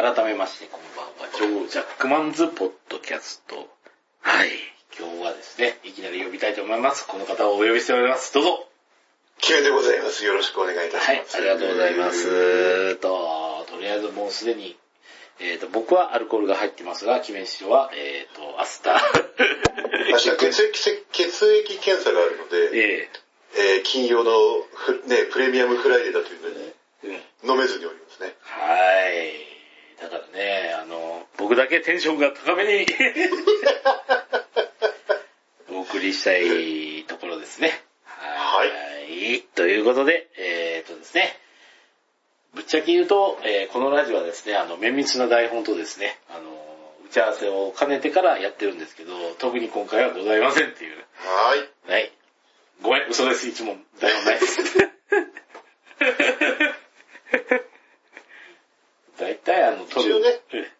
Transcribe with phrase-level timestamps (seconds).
[0.00, 1.36] 改めまして、こんばんは。
[1.36, 3.68] ジョー・ジャックマンズ・ポッドキャスト。
[4.20, 4.50] はい。
[4.96, 7.04] 今日はですね、いきなり呼びたいと思います。
[7.04, 8.32] この方をお呼びしております。
[8.32, 8.68] どうぞ。
[9.40, 10.24] キムでございます。
[10.24, 11.36] よろしくお願いいたします。
[11.36, 12.96] はい、ありがとうございます。
[12.96, 14.76] と、とりあえずもうすでに、
[15.40, 19.00] えっ、と、僕はアルコールが入ってますが、キメン師匠は、えっ、と、アスター。
[20.14, 23.08] 明日血液、血液検査があるので、え
[23.56, 24.30] えー金曜の
[24.74, 26.72] フね、プレミアムフライデーだというのに
[27.04, 27.50] えうん。
[27.50, 28.36] 飲めずにおりますね。
[28.42, 29.47] はい。
[30.00, 32.86] だからね、あの、僕だけテンションが高めに
[35.76, 37.82] お送りしたいところですね。
[38.04, 39.34] はい。
[39.36, 39.42] い。
[39.42, 41.38] ということで、えー、っとですね、
[42.54, 46.40] ぶっちゃけ言うと、えーこのラジオはですね、あの、綿密な台本とですね、あの、
[47.06, 50.96] 打ち合わせを兼ねてからやってるんですけど、特に今回はございませんっていう。
[50.96, 51.92] はーい。
[51.92, 52.12] はい。
[52.82, 53.48] ごめん、嘘です。
[53.48, 54.78] 一問台本ないです。
[59.18, 59.36] 大
[59.88, 60.78] 体あの、撮一応ねえ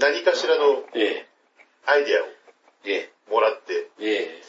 [0.00, 1.26] 何かしらのえ、
[1.86, 2.26] アイディアを
[2.84, 4.42] ええ、もらって、ええ、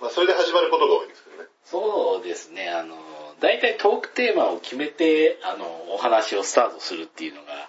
[0.00, 1.48] まあそれで始まることが多いんですけどね。
[1.64, 2.96] そうですね、あの、
[3.40, 7.68] 大体トークテーマを決めて、あの、お話をスタートするっていうのが、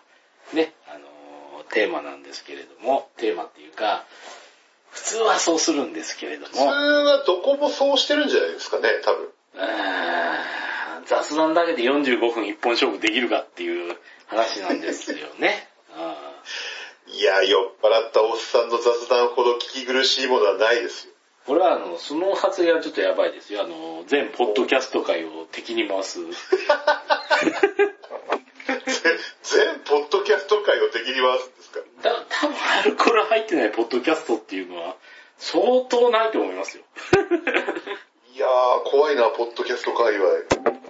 [0.53, 4.05] ね、あの、テーマなんですけれども、テーマっていうか、
[4.91, 9.29] 普通はそうするんですけれど普通も、はどこもそうしてるんじゃないですかね、多分。
[11.05, 15.66] 雑談だけで45分一本勝負できるかっていう話なんですよね。
[17.43, 21.13] や、酔っ払ったおっさんの雑談ほど聞き苦しいものはないですよ。
[21.13, 23.61] ーこれはあの、その発言はちょっとやばいですよ。
[23.63, 26.19] あの、全ポッドキャスト界を敵に回す。
[29.43, 31.79] 全ポッドキャスト界を敵に回すんですか？
[32.03, 34.95] だ、多分アルコール入ってないポッドキャストっていうのは、
[35.37, 36.83] 相当ないと思いますよ。
[38.35, 40.27] いやー、怖いな、ポッドキャスト界隈。
[40.27, 40.47] う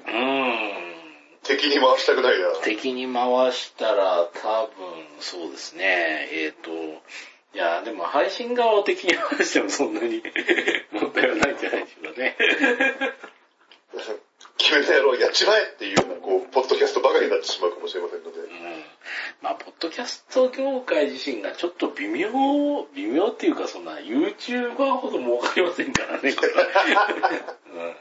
[0.07, 0.76] ーん。
[1.47, 2.47] 敵に回したくないな。
[2.63, 4.71] 敵に回したら多分
[5.19, 6.29] そうですね。
[6.31, 6.71] えっ、と、
[7.55, 10.21] いや、でも配信側を敵に回してもそんなに
[10.91, 12.37] 問題はないんじゃないでしょうかね。
[14.57, 18.39] 決めた野郎やっちまえっていうような、こう、ポッドキャストばかりになってしまうかもしれませんので。
[18.39, 18.83] うん。
[19.41, 22.29] まあ、ポッドキャスト業界自身がちょっと微妙、
[22.93, 26.51] 微妙っていうかそんな YouTuber ほど儲かりませんからね、これ。
[27.71, 27.95] うん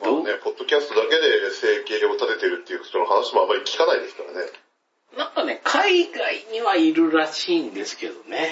[0.00, 4.50] まあね、ポッドキャストだけで生計を立ててるっていう人の話もあまり聞かないですからね。
[5.16, 8.48] なんかね、海外にはいるらしいんですけどね。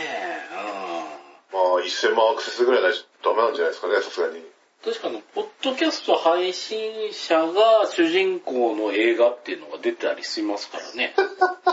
[1.52, 2.92] まあ、1000万アクセスぐらいない
[3.22, 4.38] とダメなんじゃないですかね、さすがに。
[4.38, 4.44] うん。
[4.84, 11.14] 確かあの、ポッドキャスト配信者が主人公の映画っていうのが出たりしますからね。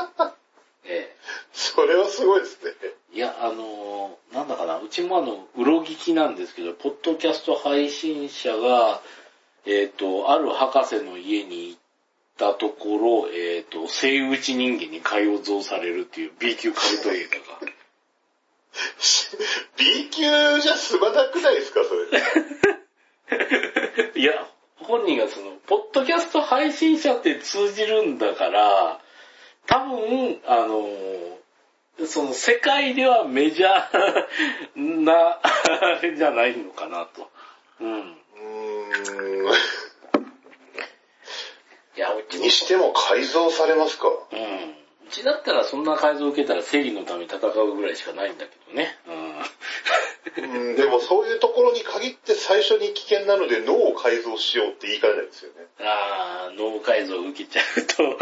[0.88, 1.16] え
[1.52, 2.72] それはすごいですね。
[2.82, 2.96] え。
[3.14, 9.02] いや、あのーなんだかな、うちもあの、うろ聞きなんですけど、ポッドキャスト配信者が、
[9.66, 11.80] えっ、と、ある博士の家に行っ
[12.38, 17.72] たところ、えっ、と、生打ち人間に改造されるっていう B 級カルト映画が。
[19.78, 20.22] B 級
[20.60, 22.06] じゃ済まなくないですか、それ。
[24.22, 29.00] いや、本人がその、ポッドキャスト配信者って通じるんだから、
[29.66, 30.88] 多分、あの、
[32.06, 37.30] その世界ではメジャー な、あれじゃないのかなと。
[37.80, 37.92] うん。
[37.92, 39.35] うーん。
[41.98, 44.08] いや、うちにしても改造されますか？
[44.08, 44.76] うん。
[45.08, 48.98] うちだったらそんな改造を受けたら正義のために戦うぐらいしかないんだけどね。
[49.08, 49.36] うん。
[50.38, 55.68] うん、でもそういうところに限って最初に危険なので脳を改造しようって言いかねないですよね。
[55.80, 58.18] あー、脳改造を受けちゃうと。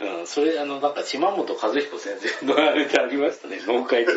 [0.00, 3.60] うん、それ、あの、なんか、島本和彦先生のあれでありましたね。
[3.64, 4.12] 脳改造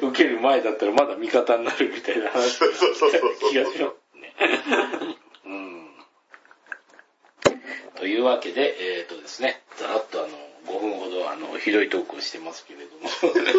[0.00, 4.34] 受ける前だったらまだ味方になるみたいな話そうそうそうそう気がしますね。
[5.44, 5.75] うん。
[7.96, 10.28] というわけで、えっ、とですね、ざらっとあの、
[10.66, 13.08] 5分ほどあの、ひどいトークをしてますけれども、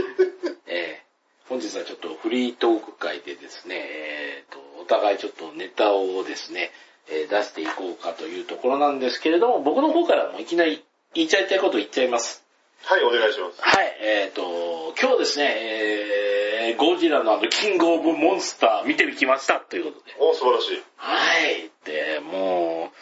[0.67, 1.07] えー
[1.47, 6.73] 本日はちょっとフリートーク会でですね、えーと、お互いちょっとネタをですね、
[7.09, 10.83] えー出していこうかというところなんですけれども、僕の方からもいきなり
[11.13, 12.43] 言いちゃいたいこと言っちゃいます。
[12.83, 13.61] はい、お願いします。
[13.61, 15.55] はい、えっ、と、今日ですね、
[16.69, 20.15] えー、ゴジラのあの、キングオブモンスター見てきましたということで。
[20.19, 20.83] お素晴らしい。
[20.97, 21.69] はい。
[21.85, 22.96] で、もう、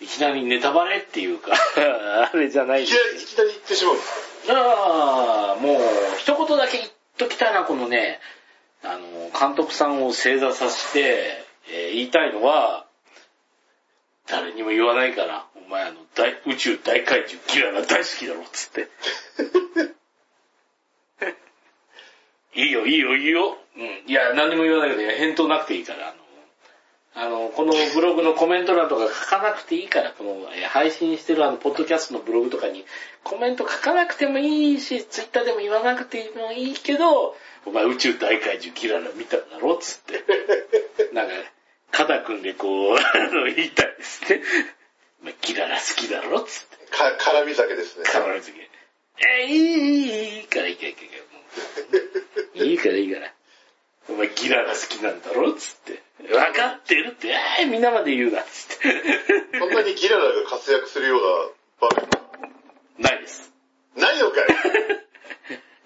[0.00, 1.52] いきなりネタバレっていうか、
[2.32, 4.60] あれじゃないいきなり、いきなり言ってしまうんですかど。
[4.60, 5.80] ああ、もう、
[6.18, 8.20] 一言だけ言っときたいな、このね、
[8.82, 12.86] あの、監督さんを正座させて、えー言いたいのは、
[14.26, 18.88] 誰にも言わないから、お前あの、大宇宙大怪獣キララ大好きだろ、つって。
[22.58, 23.58] いいよ、いいよ、いいよ。
[23.76, 24.04] うん。
[24.06, 26.19] いや、何にも言わないけど、返答なくていいから、あの、
[27.14, 32.84] あの、このブログのコメント欄とか書かなくていいから、この、えー配信してるあの、ポッドキャストのブログとかに
[33.24, 37.34] コメント書かなくてもいいし、ツイッターでも言わなくてもいいけど、
[37.66, 39.76] お前宇宙大怪獣ギララ見たんだろ？
[39.76, 40.24] つって。
[41.12, 41.32] なんか、
[41.90, 44.42] 肩組んでこう、あの、言いたいですね。
[45.22, 46.40] お前ギララ好きだろ？
[46.42, 46.86] つって。
[46.96, 48.04] か、絡み酒ですね。
[48.04, 48.68] 必ず言う
[49.42, 51.02] えー、いい、いい、いいからいいからいいか
[52.56, 52.64] ら。
[52.64, 53.34] いいからいいから。
[54.10, 56.02] お前ギラが好きなんだろつって。
[56.28, 59.58] 分かってるって、えー、みんなまで言うな、つって。
[59.58, 61.20] こんなにギララが活躍するよう
[61.80, 61.96] な場
[62.98, 63.52] 面、ないです。
[63.96, 64.46] ないのかい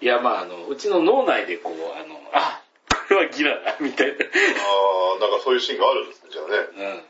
[0.05, 2.61] いや、まああの、うちの脳内でこう、あの、あ、
[3.07, 4.13] これはギラだ、みたいな。
[4.13, 6.57] あー、なんかそういうシーンがあるんですね、じゃあね。
[6.57, 7.03] うん。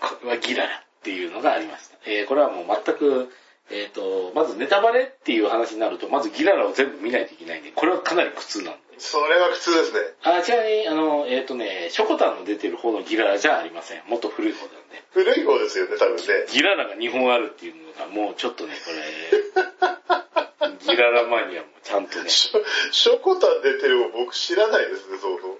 [0.00, 1.96] これはギラだっていうのがありました。
[2.04, 3.32] えー、これはもう全く、
[3.70, 8.89] えっ、と、まずネタバレっていう話になると、まずギララを全部見ないといけないんで、これはかなり苦痛なんで。
[9.00, 10.00] それは苦痛ですね。
[10.22, 14.02] あ、ちなみに、あの、えっ、とね、ショコタンの出てる方のギララじゃありません。
[14.06, 15.02] もっと古い方なんで。
[15.12, 16.22] 古い方ですよね、多分ね。
[16.52, 22.60] ギララが2本あるっていうのが、もうちょっとね、これ、ギララマニアもちゃんとね、ショ
[22.92, 25.58] ショコタン出てる方僕知らないですね、そうそう。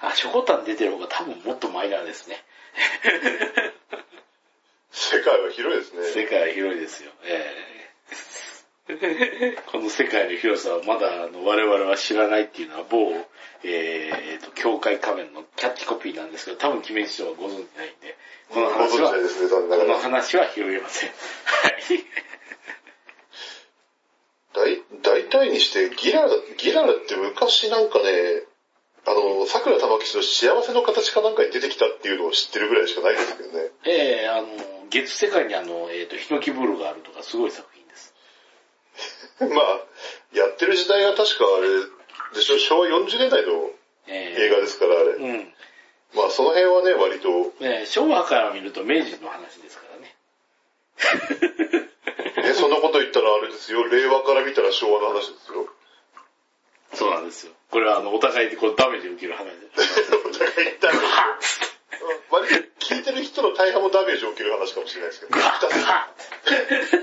[0.00, 2.44] あ、ショコタン出てる方が多分もっとマイナーですね。
[4.92, 6.22] 世界は広いですね。
[6.22, 7.10] 世界は広いですよ。
[7.24, 7.77] ええ
[9.70, 13.12] この世界の広さはまだあの我々は知らないっていうのは某、
[13.62, 18.16] えー、と、教会仮面のキャッチコピーなんですけど、多分決め人はご存知ないんで、
[18.48, 19.22] このご話は、ね、
[19.68, 19.98] この。
[19.98, 21.10] 話は広げません。
[21.10, 21.14] は
[21.68, 22.04] い。
[24.54, 28.42] 大大体にして、ギララ、ギララって昔なんかね、
[29.06, 33.70] あの、桜玉吉の幸せの形かなんかに出てきたっていうのを知ってるぐらいしかないですけどね。
[33.84, 34.48] ええあの、
[34.88, 37.77] 月世界にあの、えっ、と、ヒノキブルがあるとかすごい作品。
[39.40, 39.80] まあ、
[40.32, 41.68] やってる時代は確かあれ
[42.34, 43.70] でしょ、昭和40年代の
[44.08, 45.12] え映画ですから、あれ。
[45.12, 45.52] うん。
[46.14, 50.16] まあ、その辺はね、割と、ええ昭和から見ると明治の話ですからね。
[52.42, 55.68] ね、そんなこと言ったらあれですよ、令和から見たら昭和の話ですよ。
[56.94, 57.52] そうなんですよ。
[57.70, 59.52] これはあの、お互いでこうダメージを受ける話で。
[60.26, 61.67] お互い言ったら、はっつって
[62.30, 65.40] 割と聞いてる人の大半もダメージを受ける話かもしれないですけど、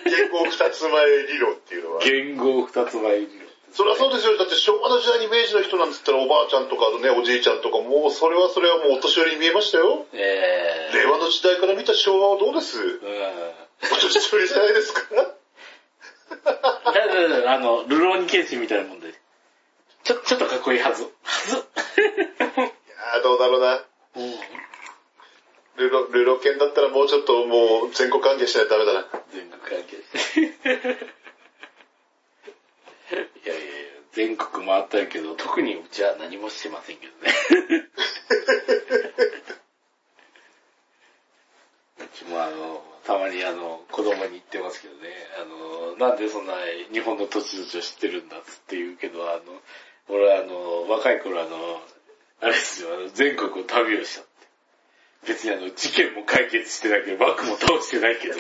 [0.05, 2.01] 言語二つ前理論っていうのは。
[2.01, 3.45] ッ言語二つ前理論。
[3.71, 4.37] そりゃそうですよ。
[4.37, 10.05] だって昭和の時代に明治の人なんつったらおばあちゃんとかね、おじいちゃんとかもうそれはそれはもうお年寄りに見えましたよ。
[10.13, 12.79] え令和の時代から見た昭和はどうです？
[12.79, 12.87] ー、うん。
[13.91, 15.35] お年寄りじゃないですかだ
[16.45, 19.13] だだあの、ルローニケンシンみたいなもんで。
[20.03, 21.03] ちょ、ちょっとかっこいいはず。
[21.03, 21.09] は
[21.47, 21.55] ず。
[21.55, 23.83] いやーどうだろうな。
[24.15, 24.33] うん
[25.77, 29.05] ルロ、ルロケンだったらもうちょっともう全国関係しないとダメだな。
[29.31, 29.97] 全国関係。
[33.15, 33.73] いやいやいや、
[34.13, 37.33] 全国回ったけど、特にうちは何もしてませんけどね。
[41.99, 46.53] うちもあの、たまにあの、子供に言ってますけどね、あの、なんでそんな
[46.91, 49.61] 日本の土地土地を知ってるんだっつって言うけど、あの、
[50.07, 51.81] 俺はあの、若い頃あの、
[52.41, 54.24] あれですよ、あの全国を旅をした。
[55.27, 58.35] 別にあの、事件も解決してないけど、バッグも倒してないけど、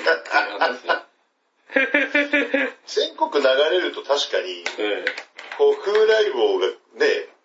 [2.85, 5.05] 全国流れると確かに、え
[5.57, 6.73] こう風来坊がね、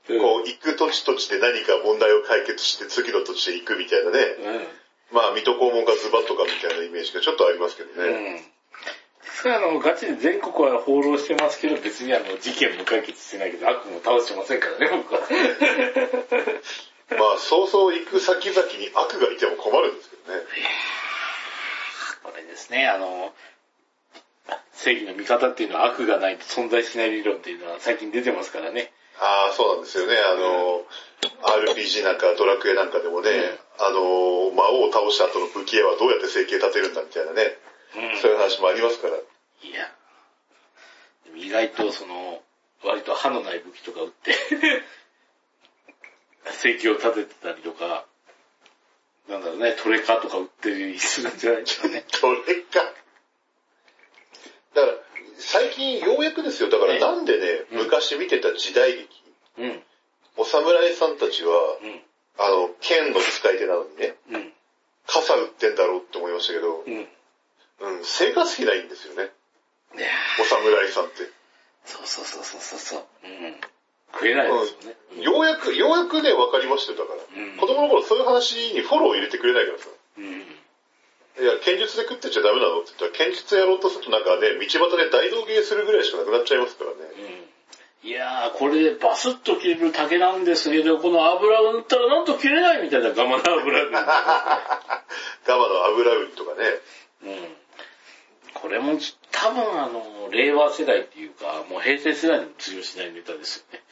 [0.09, 4.19] うんこう行く土地土地で何か問題を解決して次の土地へ行くみたいなね。
[4.41, 4.67] え
[5.13, 8.33] まあ水戸黄門かズバッとかみたいなイメージがちょっとありますけどね。
[8.33, 8.37] ん。
[8.37, 8.43] で
[9.23, 15.21] すからあの、ガチで全国は放浪してますけど、別にあの、事件も解決してないけど、悪も倒してませんからね、僕は。
[17.19, 20.43] まあそうそう行く先々に悪がいても困るんですけどね。
[22.23, 23.33] これですね、あの、
[24.73, 28.93] 正義の味方っていうのは悪がないと存在しない理論っていうのは最近出てますからね。
[29.19, 30.17] ああ、そうなんですよね。
[30.17, 30.87] あの、
[31.75, 33.31] RPG なんかドラクエなんかでもね、
[33.79, 37.59] あの、魔王を倒した後の武器屋はどうやって生計立てるんだみたいなね、
[38.15, 38.21] うん。
[38.21, 39.15] そういう話もありますから。
[39.17, 39.19] い
[39.75, 39.93] や。
[41.37, 42.43] 意外とその、
[42.83, 44.33] 割と歯のない武器とか撃って、
[46.45, 48.07] 生計を立ててたりとか、
[49.29, 52.05] なんだろうね、トレカとか撃ってるりするんじゃないですかね。
[52.09, 52.81] それか。
[54.75, 54.93] だから、
[55.39, 56.71] 最近ようやくですよ。
[56.71, 59.09] だからえなんでね、うん昔見てた時代劇、
[59.59, 59.83] うん。
[60.37, 62.01] お侍さんたちは、うん。
[62.39, 64.53] あの、剣の使い手なのにね、うん。
[65.07, 67.09] 傘売ってんだろうって思いましたけど、うん。
[67.81, 69.31] うん、生活費ないんですよね。
[70.41, 71.31] お侍さんって。
[71.85, 73.05] そうそうそうそうそうそう。
[73.25, 73.57] うん。
[74.13, 74.97] 食えないですよね。
[75.17, 77.43] うんようやく、ようやくね、分かりましたよ、だから。
[77.43, 79.89] うん子供の頃そういう話にフォローを入れてくれないからさ。
[80.19, 80.25] うん。
[80.25, 86.97] いや、剣術で食ってちゃダメなのって言ったら、剣術やろうとするとなんかね、道端で大道芸するぐらいしかなくなっちゃいますからね。
[88.03, 88.09] うん。
[88.09, 93.91] いいやー、これでバスッと切れる竹なんですけど、この油を塗ったらなんと切れないみたいなガマの油で。
[93.93, 96.81] ガマの油売りとかね。
[97.25, 97.57] うん。
[98.55, 98.99] これも
[99.33, 103.83] 多分あの、令和世代っていうか、もう平成世代にも通用しないネタですよね。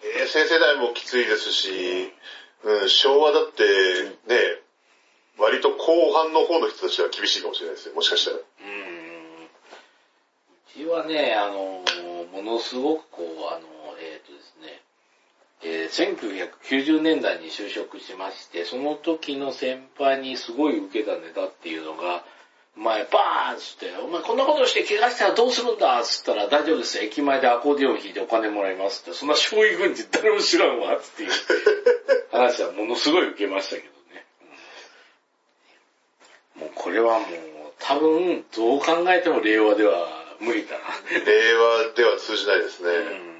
[0.00, 2.12] 平成世代もきついですし、
[2.64, 3.62] うん、昭和だって
[4.28, 4.62] ね、
[5.38, 8.36] 割と後半の方の人たちは厳しいかもしれないですよ、もしかしたら。
[8.36, 8.42] うん。
[9.44, 9.44] う
[10.74, 11.84] ちはね、あの、
[12.32, 13.66] ものすごくこう、あの、
[13.98, 14.82] えっ、とですね、
[15.64, 22.24] えー1990年代に就職しまして、その時の先輩にすごい受けたネタっていうのが、
[22.76, 26.98] 前バーンっつって、お前こんなことして怪我したらどうするんだっつったら大丈夫です。
[26.98, 31.30] 駅前でアコーディオン弾いてお金もらいますって、そんな将棋軍人誰も知らんわっていう
[32.32, 34.26] 話はものすごい受けましたけどね。
[36.56, 37.28] うんもうこれはもう
[37.78, 40.08] 多分どう考えても令和では
[40.40, 40.84] 無理だな。
[41.10, 42.88] 令和では通じないですね。
[42.88, 43.32] うん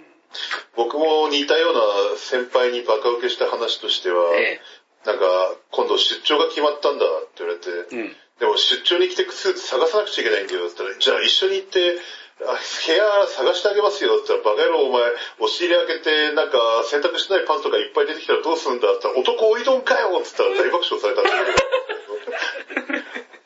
[0.77, 1.81] 僕も似たような
[2.17, 4.61] 先輩にバカ受けした話としては、え
[5.05, 5.25] なんか、
[5.71, 8.01] 今度出張が決まったんだって言われて、え。
[8.01, 8.17] うん。
[8.43, 11.95] でも出張に来てスーツ探さなくちゃいけないんだよって言ったら、じゃあ一緒に行って、
[12.43, 12.51] 部
[12.91, 14.99] 屋探してあげますよって言ったら、バカ野郎お前、
[15.39, 16.59] 押し入れ開けて、なんか
[16.91, 21.63] 洗濯してないパンツとかいっぱい出てきたらどうすんだって言ったら、男おいどんかよって言ったら大爆笑されたんだけど。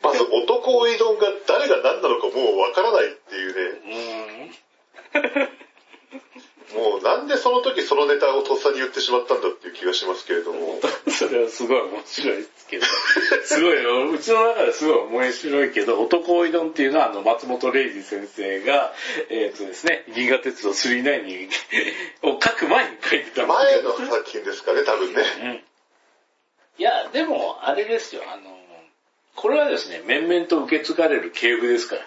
[0.01, 4.49] まず男おいどんが誰が何なのかもうわからないっていうね。
[5.13, 5.66] うん。
[6.75, 10.81] もうなんでその時そのネタをとっさに言ってしまったんだっていう気がしますけれども。
[11.09, 12.87] それはすごい面白いですけど、
[13.47, 18.93] すごいよ、うちの中ですごい面白いけど、男おいどんっていうのはあの松本零士先生が、
[19.31, 21.49] えっ、とですね、銀河鉄道39に、
[22.23, 25.23] を書く前に書いてた前の作品ですかね、多分ね。
[25.41, 25.65] うん。
[26.79, 28.59] いや、でも、あれですよ、あの、
[29.37, 32.03] これはですね、面々と受け継がれる系譜ですから。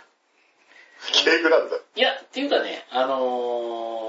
[1.23, 1.77] 警具なんだ。
[1.95, 4.08] いや、っていうかね、あのー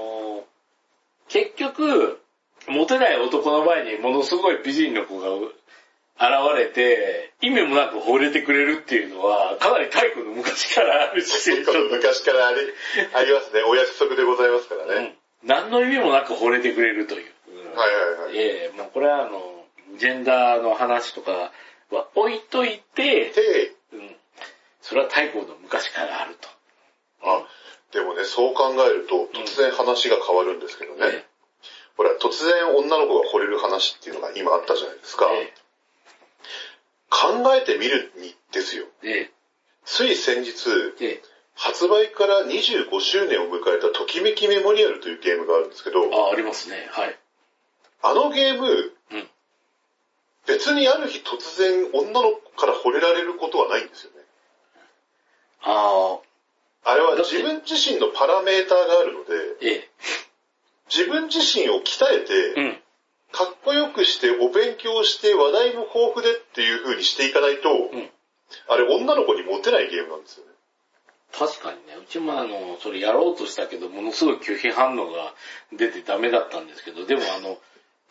[1.31, 2.19] 結局、
[2.67, 11.51] モテない男の前にものすごい美人の子が現れて、意味もなく惚れてくれるっていうのは、かなり太古の昔からあるし、
[11.91, 12.57] 昔からあり
[13.15, 13.63] ありますね。
[13.63, 14.93] お約束でございますからね。
[14.93, 17.31] うん何の意味もなく惚れてくれるという。
[17.49, 18.37] うんはいはいはい。
[18.37, 19.65] ええもうこれはあの、
[19.97, 21.51] ジェンダーの話とか
[21.89, 24.15] は置いといて、で、うん、
[24.81, 26.47] それは太古の昔からあると。
[27.23, 27.43] あ、
[27.91, 30.99] でもね、そう考えると、突然話が変わるんですけどね。
[31.01, 31.25] え
[31.97, 35.27] ほら、突然女の子が惚れる話っていうのが今あったじゃないですか。
[35.31, 35.53] え
[37.09, 38.85] 考えてみるにですよ。
[39.03, 39.31] ええ
[39.83, 40.51] つい先日、
[41.01, 41.21] ええ
[41.53, 46.87] 発売から25周年を迎えたときめきメモリアルというゲームがあるんですけど、あ、ありますね。
[46.91, 47.19] はい。
[48.01, 48.67] あのゲーム、
[49.11, 49.29] うん
[50.47, 54.17] 別にある日突然女の子から惚れられることはないんですよね。
[55.61, 56.19] ああ、
[56.83, 59.89] あれは自分自身のパラメーターがあるので、え
[60.89, 62.81] 自分自身を鍛えて、えうん。
[63.31, 68.09] かっこよくして、お勉強して、話題も豊富でっていう風にしていかないと、ん
[68.67, 70.51] あれ女の子にモテないゲームなんですよね。
[71.31, 75.33] 確かにね、うちもあの、それやろうとしたけど、ものすごい拒否反応が
[75.71, 77.57] 出てダメだったんですけど、でもあの、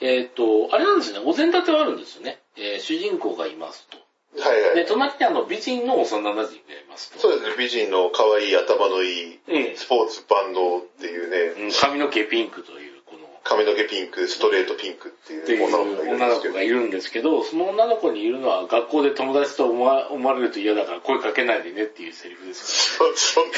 [0.01, 2.41] えっ、と、あれなんですね、お膳立てはあるんですよね。
[2.57, 3.99] えー主人公がいますと。
[4.35, 4.87] で、はいはい。
[4.87, 6.47] 隣にあの、美人の幼馴染がい
[6.89, 7.19] ますと。
[7.19, 23.55] そうですね、美人の可愛い頭のいい、ええスポーツ万能っていうね、うん髪の毛ピンクという、この、髪の毛ピンク、ストレートピンクっていう女の子がいるん女ですけどの子がいるんですけど、その女の子にいるのは学校で友達と思われると嫌だから声かけないでねっていうセリフですそそんな、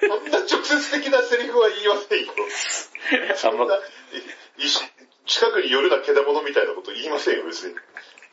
[0.00, 2.32] そんな直接的なセリフは言いませんよ。
[3.36, 3.78] そんな、
[5.26, 7.74] 近くに寄るなけだものみたいなこと言いませんよ、別に。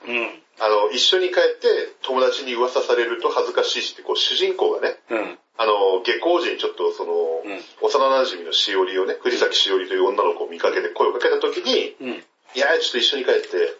[0.07, 0.43] うん。
[0.59, 1.67] あの、一緒に帰って
[2.03, 5.39] 友達に噂されると恥ずかしいしって、こう主人公がね、うん。
[5.57, 7.13] あの、下校時にちょっとその、
[7.45, 12.23] うん幼馴染のしおりをね、藤崎しおりという女の子を見かけて声をかけた時に、うん。
[12.55, 13.75] いや、ちょっと一緒に帰って、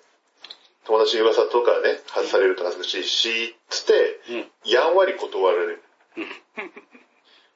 [0.85, 4.71] 友達に噂とかね、外されると恥ずかしいし、つって、うん。
[4.71, 5.83] やんわり断られる。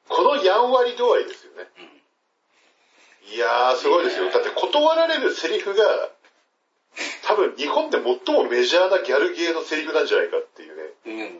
[0.08, 1.68] このやんわり度合いですよね。
[3.34, 4.32] いやー、すごいですよ。
[4.32, 5.84] だって断られるセリフが、
[7.26, 10.84] 多分日本で最もメジャーなギャルゲーのセリフなんじゃないかっていうね。
[11.06, 11.40] うん。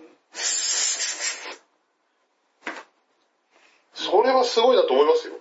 [3.94, 5.34] それはすごいなと思いますよ。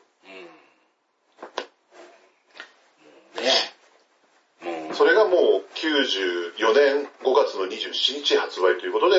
[3.37, 3.45] うん。
[3.45, 9.19] ねもう、それがもう94年5月の27日発売ということで、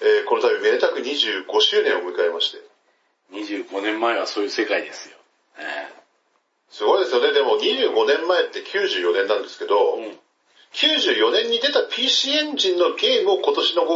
[0.00, 2.58] えーこの度めでたく25周年を迎えまして。
[3.32, 5.19] 25年前はそういう世界ですよ。
[6.70, 7.32] ねすごいですよね。
[7.32, 10.18] でも25年前って94年なんですけど、うん。
[10.72, 13.86] 94年に出た PC エンジンのゲームを今年の5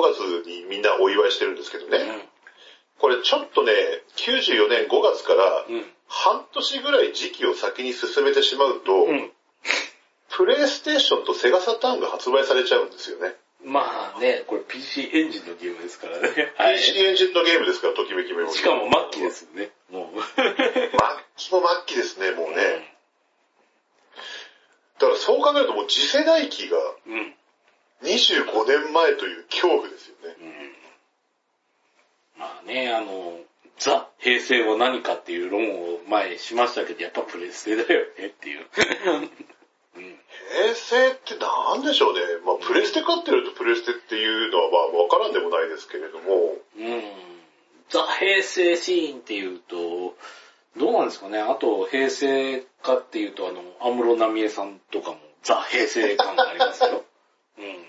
[0.42, 2.28] 月にみんなお祝いしてるんですけどね。
[2.98, 3.72] これちょっとね、
[4.16, 5.84] 94年5月からうん。
[6.06, 9.30] 半年ぐらい時期を先に進めてしまうと、うん。
[10.30, 13.34] プレイステーションとセガサターンが発売されちゃうんですよね。
[13.64, 16.28] まあね、これ PC エンジンのゲームですからね。
[16.76, 17.88] PC エンジンのゲームですか？
[17.88, 18.50] ら、ときめきメモリー。
[18.52, 19.30] しかも末期で。
[19.30, 19.70] すよね。
[19.90, 20.20] もう。
[20.20, 20.52] 末
[21.36, 22.56] 期も末期ですね、もうね。
[24.98, 27.14] だからそう考えるともう次世代機がうん。
[27.14, 27.34] うん。
[28.02, 30.36] 25年前という恐怖ですよね。
[32.36, 33.40] まあね、あの、
[33.78, 38.66] ザ・平成は何かっていう論を前しましたけど、やっぱプレステだよねっていう。
[39.96, 40.18] うん。
[40.50, 42.20] 平成ってなんでしょうね。
[42.44, 47.02] まあ、プレステ買ってるとプレステっていうのはまあわからんでもないですけれども、うん。
[47.88, 50.16] ザ・平成シーンっていうと、
[50.76, 51.38] どうなんですかね。
[51.38, 57.04] あと、平成かっていうと、あの、安室奈美恵さんとかもザ・平成感がありますよ。
[57.58, 57.86] うん。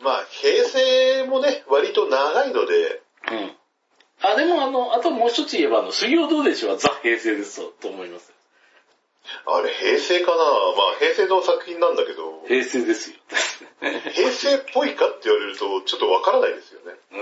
[0.00, 3.02] まあ、平成もね、割と長いので、
[3.32, 3.56] うん。
[4.22, 8.35] あ、でもあの、あともう一つ言えば、あの、水曜どうでしょうはザ・平成ですと思います。
[9.46, 10.36] あれ平成かな？
[10.36, 13.16] まあ、平成の作品なんだけど、平成ですよ。
[14.14, 16.92] 平成っぽいかって言われるとちょっとわからないですよね。
[17.12, 17.20] うん。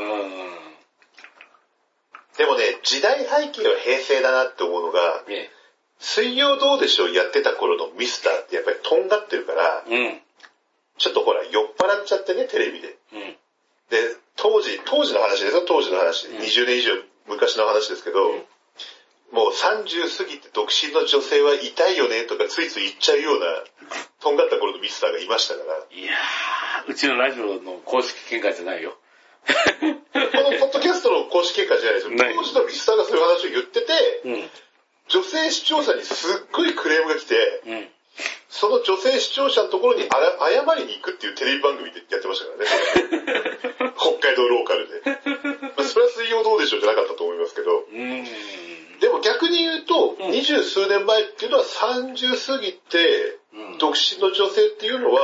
[2.37, 5.50] でもね、時代背景は平成だなって思うのが、ね
[6.00, 10.20] 水曜どうでしょうやってた頃のミスターってやっぱりとんがってるから、うん。
[10.99, 12.99] ちょっとほら、酔っ払っちゃってね、テレビで。
[13.14, 13.20] うん。
[13.90, 16.26] で、当時、当時の話ですよ、当時の話。
[16.26, 16.92] うん20年以上
[17.26, 18.42] 昔の話ですけど、うん
[19.33, 23.47] もう30過ぎて独身の女性は痛いよねとかついつい言っちゃうような、
[24.21, 28.97] とんがった頃のミスターがいましたから、いやー、うちのラジオの公式見解じゃないよ。
[29.45, 32.16] このポッドキャストの公式見解じゃないですよ。
[32.16, 33.93] 当時のミスターがそういう話を言ってて、
[34.25, 34.50] うん。
[35.09, 37.35] 女性視聴者にすっごいクレームが来て、
[37.66, 37.88] うん。
[38.49, 43.93] その女性視聴者のところにあら謝りに行くっていうテレビ番組でやってましたからね。
[43.99, 45.02] 北海道ローカルで。
[45.76, 47.85] まあそれは水曜どうでしょうじゃなかったと思いますけど。
[47.93, 48.25] うん。
[49.25, 53.78] 逆に言うと、うん二十数年前っていうのは30過ぎて、うん。
[53.78, 55.21] 独身の女性っていうのは、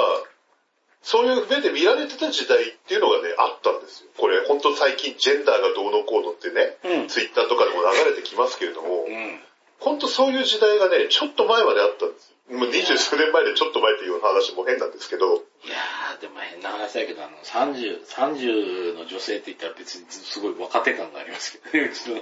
[1.03, 4.11] そういう目で見られてた時代っていうのがね、あったんですよ。
[4.19, 7.09] これ、本当最近ジェンダーがどうのこうのってね、うん。
[7.09, 9.41] ツイッターとかでも流れてきますけれども、うん。
[9.81, 12.59] 本当そういう時代がね、ちょっと前まであったんですよ。
[12.59, 22.17] もう二十数年前でちょっと前っていう話も変なんですけど、いやー、でも変な話だけど、あの、30、30の女性って言ったら別にすごい若手感がありますけどね、うちの。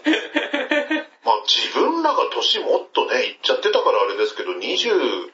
[1.28, 5.28] まあ自分らが年もっとね、いっちゃってたからあれですけど、22、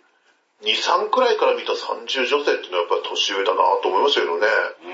[0.66, 4.46] 3くらいから見た30女性っていうのはやっぱり年上だなと思いましたけどね。
[4.82, 4.90] う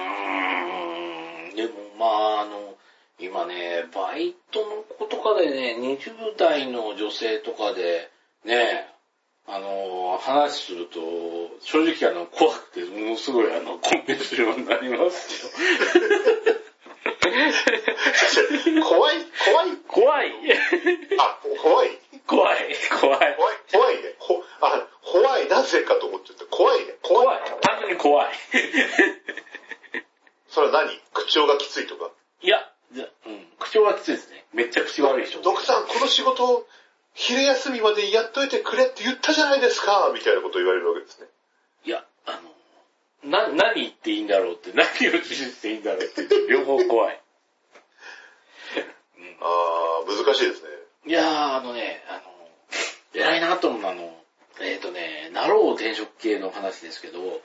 [1.49, 1.57] ーん。
[1.57, 2.77] でも、まあ、あの、
[3.19, 8.11] 今ね、バイトの子とかでね、20代の女性とかで、
[8.45, 8.87] ね、
[9.47, 11.01] あの、話すると、
[11.63, 15.51] 正直あの、怖くて、ものすごいあの、コンペするようになりますよ。
[18.85, 20.33] 怖い、怖い、怖い
[21.19, 22.59] あ、怖い、怖い
[23.01, 24.15] 怖い怖い、怖いね。
[24.19, 26.45] ほ、あ、怖い、なぜかと思っちゃった。
[26.47, 26.95] 怖いね。
[27.03, 27.27] 怖い。
[27.27, 28.33] 怖い単純に怖い。
[30.49, 31.01] それは何？
[31.15, 32.11] 口調がきついとか？
[32.43, 34.45] いや、うん、口調がきついですね。
[34.53, 35.41] めっちゃ口悪い人。
[35.41, 36.67] ドクさん、この仕事、
[37.15, 41.29] 昼休みまでやっといてくれって言ったじゃないですかみたいなことを言われるわけですね。
[41.85, 42.53] いや、あの、
[43.25, 47.21] な、何言っていいんだろうって、何を指示していいんだろうって、両方怖い。
[49.41, 50.69] あー、難しいですね。
[51.07, 52.21] いやー、あのね、あの、
[53.15, 54.17] 偉いなと思うのは、あの、
[54.61, 57.41] えっ、とね、なろう転職系の話ですけど、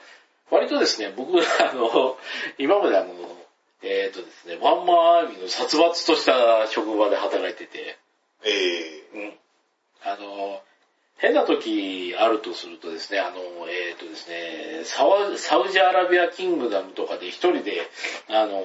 [0.52, 2.18] 割とですね、僕、あの、
[2.58, 3.14] 今まであの、
[3.82, 7.98] えっ、とですね、ワンマンアーミーの殺伐とした職場で働いてて、
[8.44, 9.34] えー、うん。
[10.04, 10.62] あの、
[11.18, 13.38] 変な時あるとするとですね、あの、
[13.70, 17.88] えっ、とですね、サワサウジアラビアキングダムとかで一人で、
[18.30, 18.62] あの、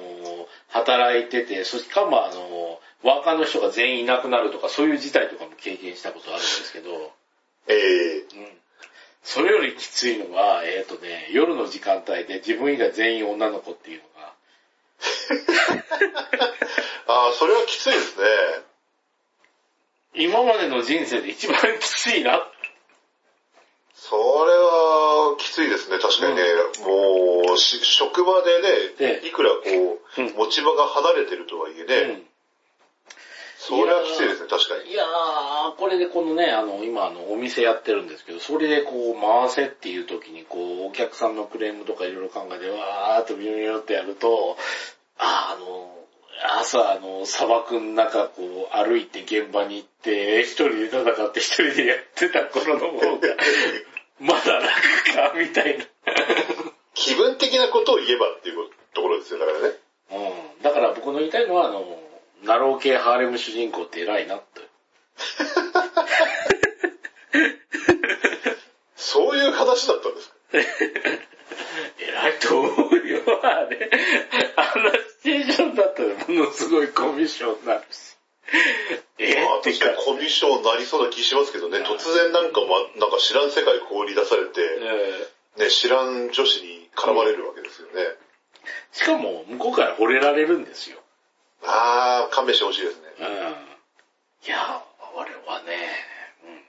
[0.69, 7.13] 働いてて、そしかもあの、ワーカーの人が全員いなくなるとか、そういう事態とかも経験したことあるんですけど、
[7.67, 8.47] えー、うん。
[9.23, 14.33] それよりきついのが、えっ、とね、夜の時間帯で自分以外全員女の子っていうのが、
[17.07, 18.25] あー、それはきついですね。
[20.15, 22.41] 今までの人生で一番きついな。
[23.93, 26.43] それはきついですね、確かにね。
[26.85, 28.67] もう、し職場でね、
[28.99, 29.61] ええいくらこ
[30.17, 32.23] う、うん持ち場が離れてるとはいえね、うん
[33.61, 34.91] それはきついですね、確かに。
[34.91, 44.57] いやー、これでこのね、あの、今あの、お店やってるんですけど、それでこう、回せっていう時に、こう、お客さんのクレームとかいろいろ考えて、わーっとビューってやると、
[45.19, 45.93] あー、あの、
[46.59, 53.35] 朝、あの、砂漠の中、こう、歩いて現場に行って、一人で戦って一人でやってた頃の方が、
[54.19, 54.73] まだ楽
[55.13, 55.85] か、みたいな。
[56.93, 58.57] 気分的なことを言えばっていう
[58.93, 59.71] ところですよ、だからね。
[60.11, 60.19] う
[60.59, 60.61] ん。
[60.61, 61.99] だから僕の言いたいのは、あの、
[62.43, 64.61] ナロー系ハーレム主人公って偉いなって。
[68.95, 70.35] そういう話だったんですか
[71.97, 73.89] 偉いと思うよ、あれ。
[74.55, 76.15] あんなシチュエーションだったらも
[76.45, 78.17] のすごいコミッションになるし。
[79.17, 84.61] えまあ、ってか確かに、コミッションになりそうな気しますけどね、突然なんか、ま、なんか知らん世界放り出されて、
[85.57, 87.93] えね、知らん女子に絡まれるわけですよね。
[87.93, 90.99] ーしかも、向こうから惚れられるんですよ。
[91.63, 93.03] あー、勘弁してほしいですね。
[93.19, 93.25] うん。
[93.27, 94.83] いや、
[95.15, 95.77] 俺はね、
[96.43, 96.61] うん。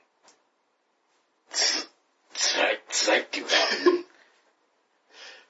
[1.50, 1.88] つ、
[2.34, 3.52] 辛い、辛いっていうか、
[3.86, 4.04] う ん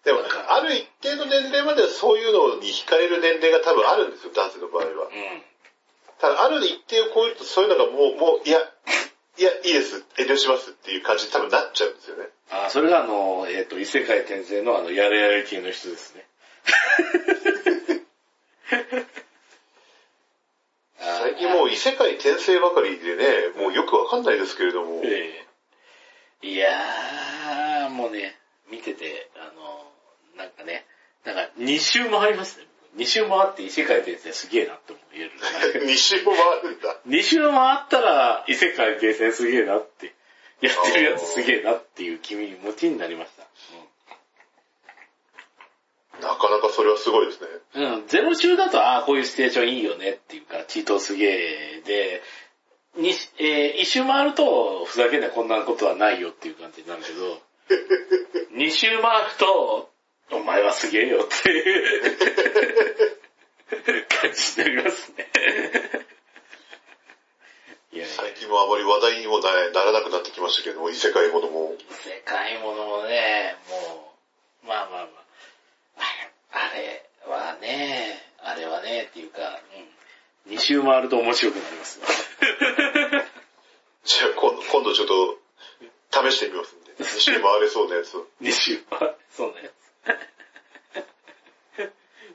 [0.05, 5.07] でもなんか、ある一定の年齢まではそういうのに惹かれる年齢が多分あるんですよ、男性の場合は。
[5.07, 5.42] うん。
[6.21, 8.59] ただ、ある一定を超えるとそういうのがもう、もう、いや、
[9.38, 12.29] いや、いいです、遠慮しますっていう感じに多分なっちゃうんですよね。
[12.51, 16.27] あ、それがあの、えっ、と、異世界転生のあの、やれやれ系の人ですね。
[20.99, 23.25] 最近もう異世界転生ばかりでね、
[23.59, 25.47] もうよくわかんないですけれども、え
[26.42, 28.37] えいやー、もうね、
[28.71, 29.92] 見てて、あの、
[30.37, 30.85] なんかね、
[31.25, 32.66] なんか2周回りますね。
[32.97, 35.31] 2周回って異世界転生すげえなって思える。
[35.87, 36.97] 2周も回るんだ。
[37.07, 40.15] 2周回ったら異世界転生すげえなって、
[40.61, 43.43] やってるやつすげえなっていう気持ちになりました。
[46.21, 47.49] なかなかそれはすごいですね。
[47.75, 47.95] うん。
[47.95, 52.23] うん、ゼロ周だと、ああ、こういうステーションいいよねっていうか、チートすげえで、
[52.97, 57.41] に、えー一周回ると、ふざけんなこんなことはないよっていう感じになるけど、
[58.53, 59.91] 二周回ると、
[60.33, 62.07] お前はすげえよっていう
[64.09, 65.29] 感じになりますね。
[67.92, 71.75] いやいや、最近もあまり話題にもなならなくなってきましたけども、異世界ものも。
[71.90, 74.12] 世界ものもね、も
[74.64, 75.11] う、まあまあま
[75.99, 76.03] あ、
[76.53, 79.61] あれ、はね、あれはね、っていうか、
[80.47, 80.53] うん。
[80.53, 82.07] 二周回ると面白くなりますよ。
[84.05, 85.38] じゃあ今度、今度ちょっと、
[86.11, 86.92] 試してみますんで。
[86.99, 88.27] 2周回れそうなやつを。
[88.40, 89.71] 二周回る、そうね。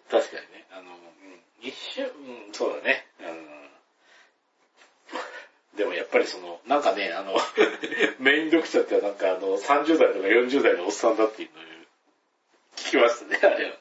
[0.10, 2.06] 確かにね、あの、うん、一周、う
[2.49, 3.06] ん、そうだね。
[3.19, 3.36] あの
[5.75, 7.38] でもやっぱりその、なんかね、あの、
[8.19, 11.63] メイン読者ってなんかあの、30代とか40代のおっさんだっていうのを
[12.75, 13.75] 聞きましたね、あれは。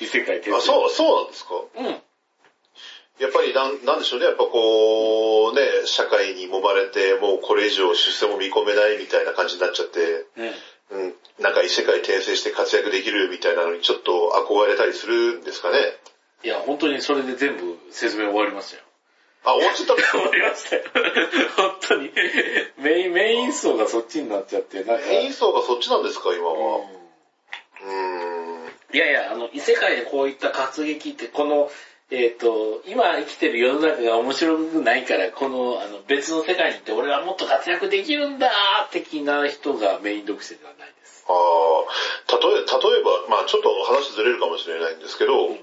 [0.00, 0.40] 異世界。
[0.40, 1.54] あ、そう、そうなんですか？
[1.76, 1.86] うん。
[3.20, 4.26] やっぱりなん、なんでしょうね。
[4.26, 10.52] やっぱこう、ね、社会に揉まれて、もうこれ以上出世も見込めないみたいな感じになっちゃって、うん。
[10.90, 15.78] うん、なんか異世界転生して活躍できるみたいなのにちょっと憧れたりするんですかね？
[16.44, 18.82] いや、本当にそれで全部説明終わりましたよ。
[19.46, 20.82] あ、終わっちゃった終わりましたよ。
[21.56, 22.10] 本当に。
[22.78, 25.06] メイン、メイン層がそっちになっちゃって、なんか。
[25.06, 26.78] メイン層がそっちなんですか、今は。
[26.78, 27.04] うん
[27.82, 28.94] うーん。
[28.94, 31.70] いやいや、あの、異世界でこういった活劇って、この、
[32.10, 38.50] えっ、と、今生きてる世の中が面白くないから、この、あの、別の世界に行って俺はもっと活躍できるんだ
[38.92, 41.24] 的な人がメイン読者ではないです。
[41.26, 45.58] ああ、例え、例えば、まあちょっと話ずれるかもしれないんですけど、ん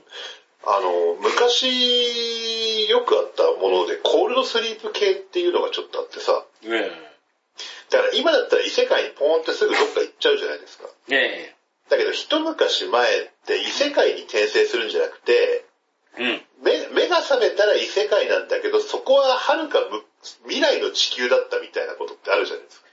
[0.64, 6.90] あの、昔よくあったもので、コールドスリープ系っていうのがちょっとあってさ、ね
[7.90, 10.86] だから今だったら異世界にポーンってすぐどっか行っちゃうじゃないですか。
[11.10, 11.12] え。
[11.12, 11.56] ね
[11.90, 15.71] だけど一昔前って異世界に転生するんじゃなくて、え。
[16.17, 16.41] うん。
[16.63, 20.04] 目目が覚めたら異世界なんだけど、そこは遥かむ
[20.45, 22.88] 未来の地球だったみたいなことってあるじゃないですか。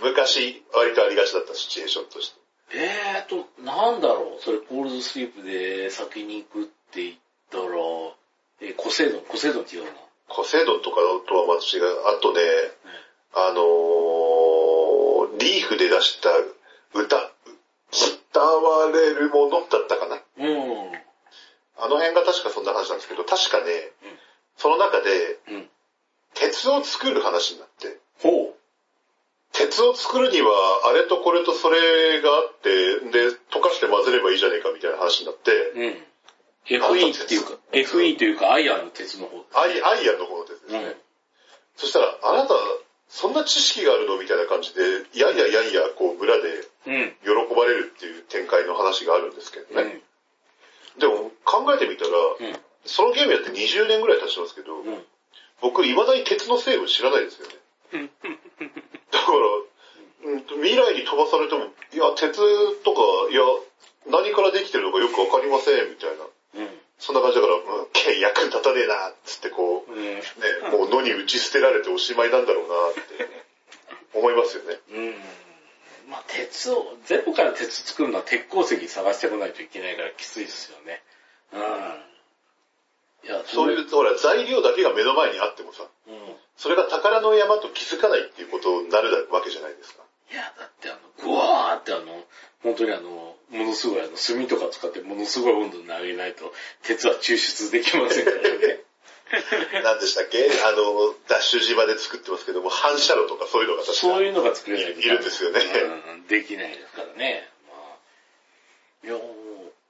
[0.00, 2.40] 昔、割とありがちだったシチュエーションとして。
[2.74, 7.14] えーと、なんだろう、それ、コールドスリープで先に行くって言っ
[7.50, 7.64] たら、
[8.60, 9.90] えー、コセドン、コセドン違うな。
[10.28, 10.96] コセドンとか
[11.28, 12.16] とはまた違う。
[12.18, 12.40] あとね、
[13.34, 16.30] あのー、リーフで出した
[16.98, 17.30] 歌、
[17.92, 20.20] 歌われるものだったかな。
[20.38, 21.05] うん。
[21.78, 24.18] あの辺が確かそんな話なんですけど、確かね、うん
[24.56, 25.68] その中でうん。
[26.34, 28.54] 鉄を作る話になって、ほ
[29.52, 30.48] 鉄を作るには
[30.88, 35.80] あれとこれとそれがあって、で、溶かして混ぜればいいじゃねえかみたいな話になって、う。
[35.80, 36.04] うん。
[36.68, 39.44] FE っていうか、FE というか、アイアンの鉄の方。
[39.54, 40.78] アイアイアンの方の鉄ですね。
[40.80, 40.96] うん
[41.76, 42.54] そしたら、あなた、
[43.08, 44.80] そんな知識があるのみたいな感じで、
[45.12, 46.48] やんややんや、こう、村で
[46.86, 47.16] うん。
[47.22, 50.00] 喜ばれるっていう展開の話があるんですけどね。
[51.66, 52.56] 考えてみたら、うん。
[52.86, 55.02] そのゲームやって20年ぐらい経ちますけど、うん。
[55.60, 57.54] 僕、未だに鉄の成分知らないですよね。
[59.10, 62.38] だから、うん、未来に飛ばされても、いや、鉄
[62.82, 63.00] とか、
[63.30, 63.42] いや、
[64.06, 66.62] 何からできてるのかよくわかりません、みたいな。
[66.62, 66.80] うん。
[66.98, 70.04] そんな感じだから、うん、け役に立たねえな、つってこう、うん。
[70.04, 70.22] ね、
[70.70, 73.28] もう野に打ち捨てられておしまいなんだろうな、って
[74.14, 74.78] 思いますよね。
[74.92, 75.14] うん。
[76.08, 81.02] まあ、鉄を、ゼロから鉄作るのは鉄鉱石探してこないといけないからきついですよね。
[81.52, 81.60] うん。
[83.24, 86.36] いや、そういう、ほら、材料だけが目の前にあってもさ、うん。
[86.56, 90.02] それが宝の山と気づかないっていうことになるわけじゃないですか。
[90.30, 92.24] いや、だってあの、ぐわーってあの、
[92.62, 98.80] 本当にあの、ものすごいあの、炭とか使ってものすごい温度に上げないと、鉄は抽出できませんからね。
[99.82, 100.38] 何でしたっけ？
[100.64, 107.48] あの、ダッシュ島で作ってますけども、反射炉とかそういうのが確かそういうのが作れないといるんですよねうん、できないですからね。
[107.68, 109.16] まあ、いや、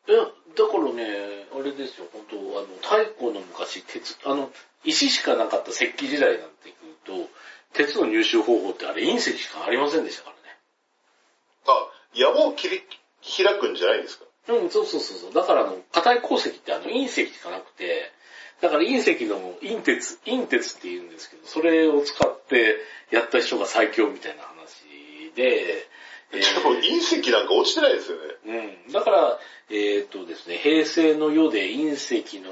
[0.09, 4.51] いや、だからね、あれですよ、本当あの、太古の昔、鉄、あの、
[4.85, 6.73] 石しかなかった石器時代なんて
[7.07, 7.29] 言うと、
[7.73, 10.57] 鉄の入手方法ってあれ隕石しかありませんでしたからね。
[11.67, 12.83] あ、山を切り
[13.45, 14.25] 開くんじゃないんですか？
[14.49, 15.33] うん、そうそうそうそう。
[15.35, 18.13] だからあの、硬い鉱石ってあの隕石しかなくて、
[18.61, 22.77] だから隕石の隕鉄、隕鉄って言うんですけど、それを使って
[23.11, 24.85] やった人が最強みたいな話
[25.35, 25.89] で、
[26.37, 28.23] えーでも隕石なんか落ちてないですよね。
[28.87, 28.93] うん。
[28.93, 29.39] だから、
[29.71, 32.51] えっ、とですね、平成の世で隕石の、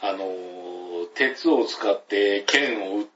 [0.00, 0.76] あのー
[1.14, 3.06] 鉄を使って剣を撃っ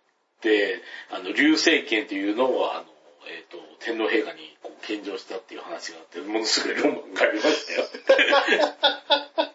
[0.41, 2.85] て、あの、流星剣っていうのを、あの、
[3.29, 7.85] えっ、と、天皇陛下にこう献上したっていう話があって、ものすごいロマンがありましたよ。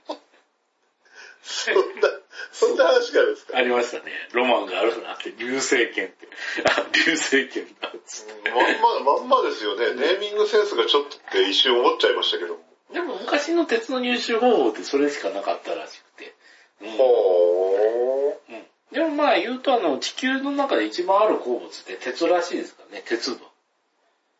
[1.44, 2.10] そんな、
[2.56, 3.58] そんな話があるんですか？
[3.58, 4.04] ありましたね。
[4.34, 6.28] ロマンがあるなって、流星剣って。
[6.64, 8.50] あ、流星剣だっつって。
[8.50, 8.56] ま
[9.02, 9.94] んま、まんまですよね。
[9.94, 12.60] ネーミングセンスがちょっとって一瞬思っちゃいましたけども。
[12.94, 16.34] でも昔の鉄の入手方法ってそれしかなかったらしくて。
[16.82, 18.54] うんほー。
[18.54, 23.40] うんでもまあ言うとあの地球の中で一番ある鉱物って鉄らしいですからね、鉄分。
[23.40, 23.42] い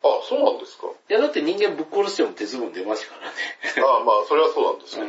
[0.02, 0.86] あ、そうなんですか？
[1.08, 3.34] やだって人間ぶっ殺しても鉄分出ますからね。
[3.78, 5.08] あまあ、それはそうなんですけど。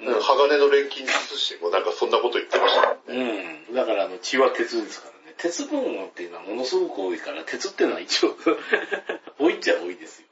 [0.00, 3.58] うん鋼の錬金術師もなんかそんなこと言ってましたね。
[3.68, 3.74] うん。
[3.74, 5.34] だからあの血は鉄ですからね。
[5.38, 8.36] 鉄分っていうのはものすごく多いから、鉄っていうのは一応
[9.38, 10.28] 多いっちゃ多いですよ。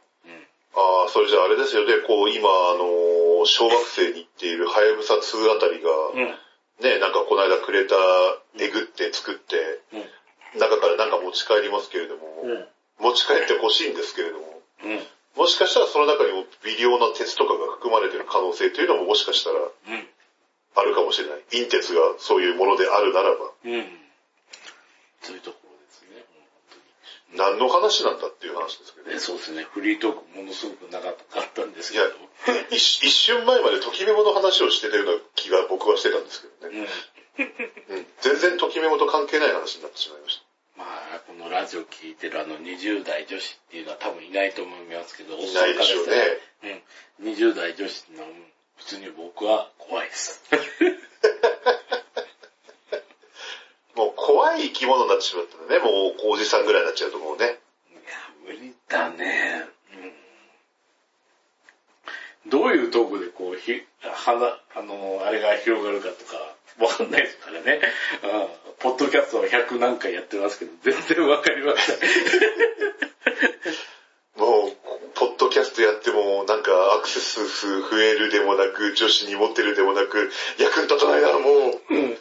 [0.77, 6.21] ああ、それじゃああれですよね、こう今、あの、小惑星に行っているハヤブサ2あたりが、うん。
[6.21, 6.35] うん。
[6.81, 7.99] ね、なんかこの間クレーター
[8.61, 9.57] えぐって作って、
[10.59, 12.69] 中からなんか持ち帰りますけれども、うん。
[12.99, 15.07] 持ち帰ってほしいんですけれども、うん。
[15.37, 20.09] もしかしたらその中にも微量な鉄とかが含まれている可能性というのももしかしたらうん。
[20.77, 21.41] あるかもしれない。
[21.51, 23.85] 陰鉄がそういうものであるならば、うん。
[25.23, 26.21] そういうところですね。
[27.35, 29.21] 何の話なんだっていう話ですけどねね。
[29.21, 29.65] そうですね。
[29.65, 31.17] フリートークものすごく長かっ
[31.55, 36.87] たんですけいやど。、一一瞬前までときメモの話をしてたような気が僕はしてたんですけどね。
[37.39, 37.97] うん。
[37.97, 40.46] うん、全然ときメモと関係ない話になってしまいました。
[41.37, 46.13] のラジオ聞いてるあの20代女子っていうのは多分いないと思いますけど、いないでしょうね。
[47.23, 47.33] うん。
[47.33, 48.25] 20代女子の、
[48.77, 50.43] 普通に僕は怖いです。
[53.95, 57.47] もう怖い生き物になってしまったらね、もうおじさんぐらいになっちゃうともうね。
[57.47, 57.61] いや、
[58.45, 59.67] 無理だね。
[62.45, 62.51] うん。
[62.51, 67.81] どういうトークでこう、ひ、花、あの、あれが広がるかとか、わかんないですからね。
[68.23, 68.67] うん。
[68.79, 71.97] ポッドキャストは100何回やってますけど、全然わかりません。
[74.37, 74.73] もう、
[75.15, 81.49] ポッドキャストやっても、なんかアクセス数増えるでもなく、女子に持ってるでもなく、役に立たないならも
[81.89, 82.19] う、うん。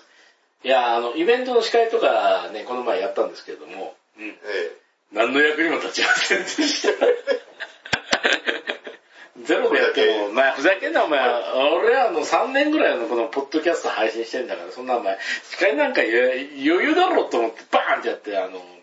[0.64, 4.30] いや、あの、イベントの司会とかね、この前やったんですけれども、うん。
[4.30, 4.72] ええ、
[5.12, 6.90] 何の役にも立ちませんでした。
[9.46, 11.20] ゼロでやっても、まあ、ふざけんなお前、
[11.80, 15.18] 俺らの3年ぐらいのこのポッドキャスト配信してんだから、そんなお前、
[15.50, 18.76] 司会なんか余裕だろと思ってバーンってやって、あの、うん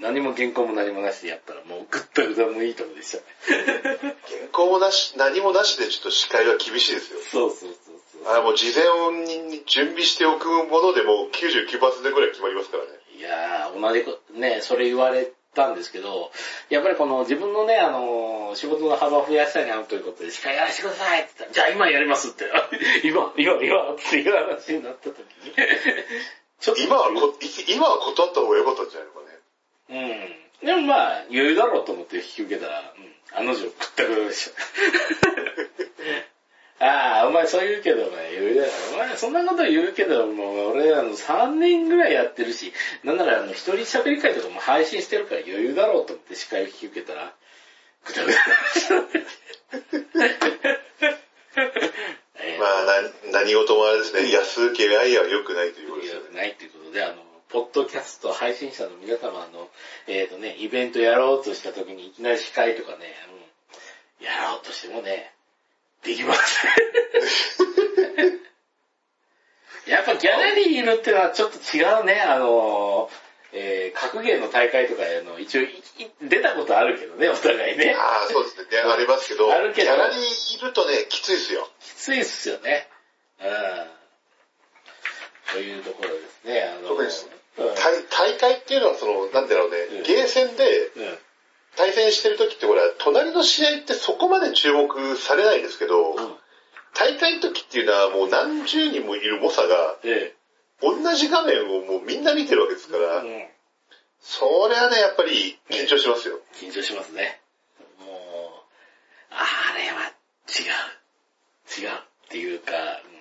[0.00, 3.22] 何も原稿も何もなしでやったら、もうグッタグタもいいとこでした。
[3.48, 4.14] 原
[4.52, 7.20] 稿もなし、何もなしでちょっと司会は厳しいですよ。
[7.30, 8.36] そうそうそうそう。
[8.36, 12.90] あもう事前に準備しておくものでも99%ぐらい決まりますからね。
[13.16, 16.30] いやー、同じこ、ね、それ言われたんですけど、
[16.68, 22.70] やっぱりこの自分のね、あのー仕事の幅を増やしたいなということで、司会やらせてくださいって言ったら、じゃあ今やりますって、あ
[23.04, 25.52] 今、今、今っていう話になった時に、
[26.60, 29.38] ちょっと、今はこ、い今は断った方が良かったんじゃないのかね。
[30.62, 30.66] うん。
[30.66, 34.56] でもまあ、余裕だろうと思って引き受けたら、うん、あの女食ったくらいでした。
[36.80, 38.72] ああ、お前そう言うけど、お前余裕だよ。
[38.94, 42.72] お前そんなこと言うけど、もう俺あの3年ぐらいやってるし、
[43.04, 47.32] なんならあの一人喋り会とかも配信してるから余裕だろうと思って司会を引き受けたら、
[48.04, 48.38] ぐだぐだ
[52.36, 52.84] えーまあ、
[53.32, 56.36] な何事もあれですね、安請け合いは良くないということですよね。
[56.36, 59.70] ないということで、あの、ポッドキャスト配信者の皆様の、
[60.08, 63.14] えっ、とね、イベントやろうとした時にいきなり司会とかね、
[64.20, 65.32] うん、やろうとしてもね、
[66.04, 66.70] できません。
[69.86, 73.10] やっぱギャラリーいるってのはちょっと違うね、あの、
[73.52, 75.62] えー、格ゲーの大会とかあの、一応
[76.22, 77.94] 出たことあるけどね、お互いね。
[77.96, 78.66] ああ、そうですね。
[78.70, 81.68] でありますけど、あるけどギャラリーいるとね、きついですよ。
[81.80, 82.88] きついっすよね。
[83.40, 84.04] うん。
[85.52, 86.62] というところですね。
[86.62, 87.08] あの特に
[87.56, 90.64] うん大大会っていうのはその、なんだろうね、うんゲーセンで
[90.96, 91.18] うん
[91.76, 96.34] 対戦してる時ってほら、隣の試合ってそこまで注目されないですけど、うん
[96.96, 100.32] 大会の時っていうのはもう何十人もいる猛者が、え
[100.80, 103.54] 同じ画面をもうみんな見てるわけですから、えうん
[104.20, 106.38] それはね、やっぱり緊張しますよ。
[106.54, 107.40] 緊張しますね。
[107.98, 108.10] もう、
[109.30, 110.12] あれは
[110.48, 111.84] 違う。
[111.84, 112.72] 違うっていうか、
[113.04, 113.14] うん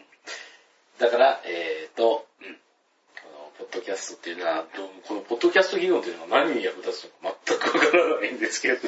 [0.99, 2.53] だから、えっ、と、うん。
[2.53, 4.63] この、ポッドキャストっていうのは、
[5.05, 8.81] このポッドキャスト技能っていうのが何に役立つのか全くわからないんですけれど。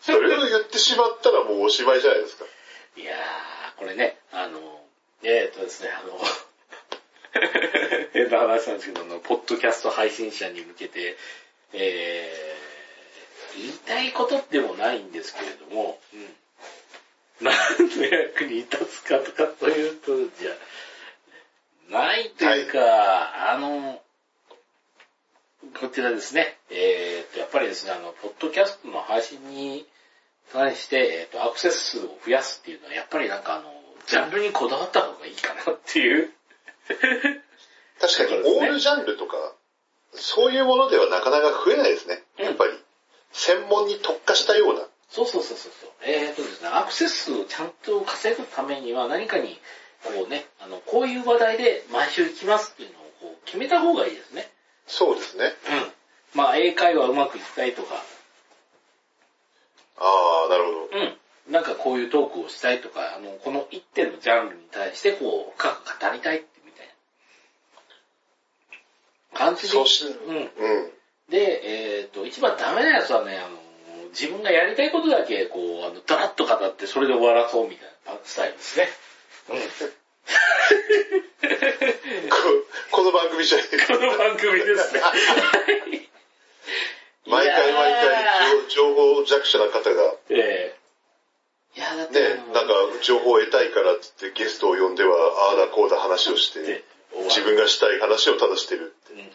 [0.00, 2.44] それを言ってしまったらもうおしまいじゃないですか。
[2.96, 4.58] いやー、これね、あの、
[5.22, 6.18] えっ、とですね、あの、
[8.12, 11.16] 変な話なんですけど、あの、ポッドキャスト配信者に向けて、
[11.72, 16.28] えー、言いたいことでもないんですけれども、うん。
[17.40, 17.54] 何
[17.96, 20.54] の役に立つかとかというと、じゃ
[21.90, 24.00] ないというか、あの、
[25.80, 26.53] こちらですね、
[27.74, 29.84] ですね、あの、ポッドキャストの配信に
[30.52, 33.64] 対して、えーと、アクセス数を増やすっていうのは、やっぱりなんかあの、
[34.06, 36.32] ジャンルにこだわった方がいいかなっていう。
[38.00, 39.54] 確かに、オールジャンルとか、
[40.12, 42.22] そういうものではなかなか増えないですね。
[42.38, 42.72] うんやっぱり。
[43.32, 44.86] 専門に特化したような。
[45.10, 45.90] そうそうそうそうそう。
[46.02, 49.58] えーとですね、アクセス数をちゃんと稼ぐためには何かに、
[50.04, 54.48] こうね、あの、こういう話題で毎週行きますっていうのをこう決めた方がいいですね。
[54.86, 55.52] そうですね。
[55.68, 55.92] うん。
[56.34, 58.02] まあ、英会話うまくいきたいとか、
[59.96, 60.98] ああ、なるほど。
[60.98, 61.52] うん。
[61.52, 66.88] なんかこういうトークをしたいとか、あの、この一点のジャンルに対してこう、深く語りたいみたい
[69.32, 69.68] な感じで。
[69.68, 70.36] そうし、うん。
[70.36, 70.50] うん。
[71.30, 73.56] で、えっ、と、一番ダメなやつはね、あの、
[74.08, 78.88] 自分がやりたいことだけ、こう、あの、ダラッと語って、それで終わらそうみたいなスタイルですね。
[79.50, 79.58] うん。
[82.30, 82.36] こ
[82.90, 83.66] この番組じゃない。
[83.68, 85.00] この番組ですね。
[87.26, 90.76] 毎回毎回情報弱者な方が、ーえ。
[90.76, 90.84] え
[91.76, 95.16] いや、だって、ね、なんか情報を得たいからって言ってゲストを呼んでは、
[95.50, 96.84] ああだこうだ話をしてで、
[97.28, 99.14] 自分がしたい話をただしてるって。
[99.14, 99.30] うん。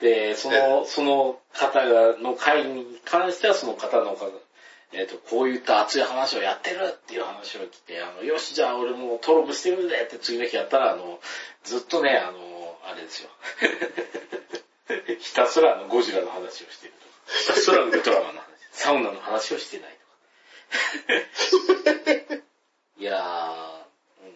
[0.00, 4.30] で、その、その方が、の会に関してはその方の方、
[4.92, 11.20] えっ、と、こういった熱い話をやってるっていう話を聞いて、あの、よし、じゃあ俺も登録してるぜって次の日やったら、あの、
[11.64, 13.28] ずっとね、あの、あれですよ。
[15.18, 17.06] ひたすらあのゴジラの話をしてると。
[17.06, 19.96] か、ひたすらウルトラマンの話、サウナの話をしてないと
[22.34, 22.38] か。
[22.98, 23.84] いやー、
[24.24, 24.34] うん、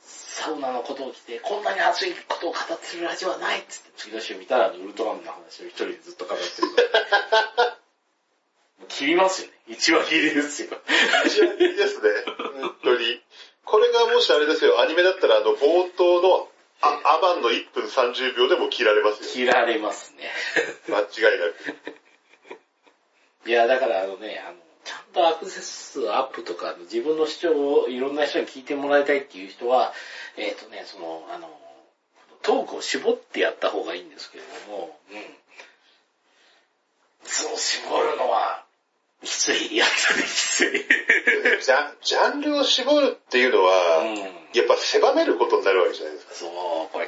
[0.00, 7.78] サウナのことを聞いて、こんなに熱いことを語ってるラジオはないっつって、次の週見たら、ウルトラマンの話を一人でずっと語ってるから。
[8.78, 9.54] もう切りますよね。
[9.68, 10.80] 一話切りですよ。
[11.26, 12.10] 一番いいですね。
[12.60, 13.20] 本当に。
[13.64, 16.48] これがもしあれですよ、アニメだったらあの冒頭の
[16.82, 19.30] あアバンの1分30秒でも切られますよ。
[19.32, 20.32] 切られますね。
[20.88, 21.54] 間違いなく。
[23.46, 29.92] いや、だからあのね、あの、ちゃんとアクセス数アップとか、自分の主張をいろんな人に聞いてもらいたいっていう人は、
[30.36, 31.48] えっ、とね、その、あの、
[32.42, 35.22] トークを絞ってやった方がいいんですけれども、うん。
[37.24, 38.64] そう絞るのは、
[39.22, 39.76] きつい。
[39.76, 40.72] やったね、きつい。
[41.62, 44.16] ジャンジャンルを絞るっていうのは、うん。
[44.18, 46.34] やっぱ狭めることになるわけじゃないですか。
[46.34, 47.06] そう、これ。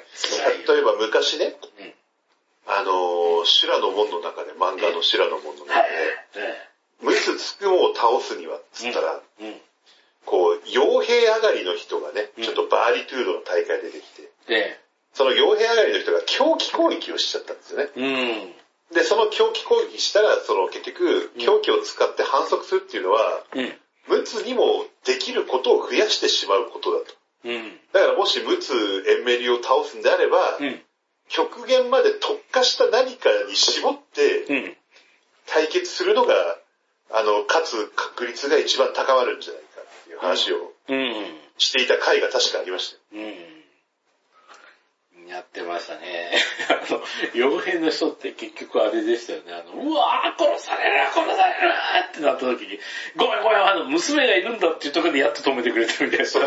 [0.75, 1.93] 例えば昔ね、うん
[2.66, 6.40] あのー、修羅の門の中で、漫画の修羅の門の中はいで、。
[6.40, 9.20] えムツつくもを倒すには、つったら。
[10.24, 14.81] こう、傭兵上がりの人がね、うんちょっとバーリトゥードの大会で出てきて、で、
[15.12, 17.88] その傭兵上がりの人が狂気攻撃をしちゃったんですよね。
[17.96, 18.94] うん。
[18.94, 23.72] で、その狂気攻撃したら、その結局、狂気を使って反則するっていうのは、うん。
[24.09, 27.14] ムツにもできることを増やしてしまうことだと。
[27.44, 27.79] うん。
[27.92, 28.74] だからもしムツ
[29.09, 30.81] エンメリを倒すんであれば、うん。
[31.29, 34.77] 極限まで特化した何かに絞ってうん。
[35.47, 36.35] 対決するのが、
[37.11, 41.15] あの、勝つ確率が一番高まるんじゃないかっていう話をうん。
[41.59, 43.25] していた回が確かありましたよ。
[43.25, 43.54] うん。
[45.29, 46.33] やってましたね。
[46.69, 47.03] あの、
[47.35, 49.53] 傭兵の人って結局あれでしたよね。
[49.53, 51.73] あの、うわー殺される殺される
[52.09, 52.79] ってなった時に、
[53.17, 56.41] ごめんごめん、あの、娘がいるんだっていうところでやっと止めてくれたみたいな時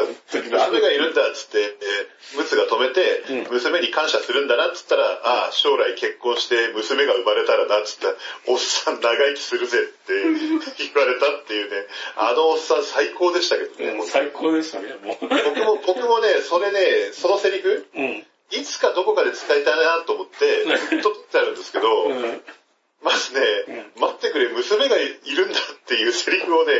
[0.50, 8.16] の 娘がいるんだっつって、えームツが止めて、うん娘に感謝するんだなっつったら、ああ、将来結婚して娘が生まれたらなっつったら、
[8.48, 10.14] おっさん長生きするぜって
[10.94, 14.04] 言われたっていうね、あのおっさん最高でしたけどね。
[14.06, 15.28] 最高でしたね、もう。
[15.28, 18.26] 僕も、僕もね、それね、そのセリフ、うん。
[18.52, 22.42] いつかどこかで使いたいなと思って、撮ってあるんですけど、うん。
[23.04, 26.74] まずね、待ってくれ、娘がいるんだっていうセリフをね、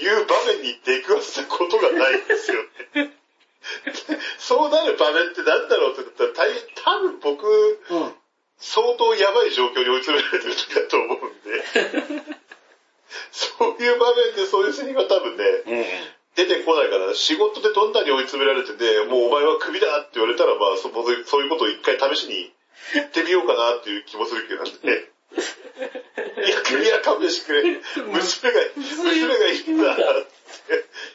[0.00, 2.62] 言う場面に出くわしたことがないんですよ
[2.94, 3.16] ね。
[4.38, 8.14] そうなる場面って何だろうって言ったら、大多分僕、うん。
[8.58, 11.64] 相当やばい状況に追い詰められてる時だと思うんで、
[13.32, 15.84] そういう場面でそういうセリフが多分ね、うん。
[16.36, 22.52] 出てこないから、仕事でどんなに追い詰められてて、もうお前はクビだって言われたら、まあそ僕そういうことを一回試しに
[22.94, 25.10] 言ってみようかなっていう気もするけどね。
[26.46, 27.62] いや、クビは勘弁してくれ。
[28.06, 30.04] 娘が、娘がいいんだって。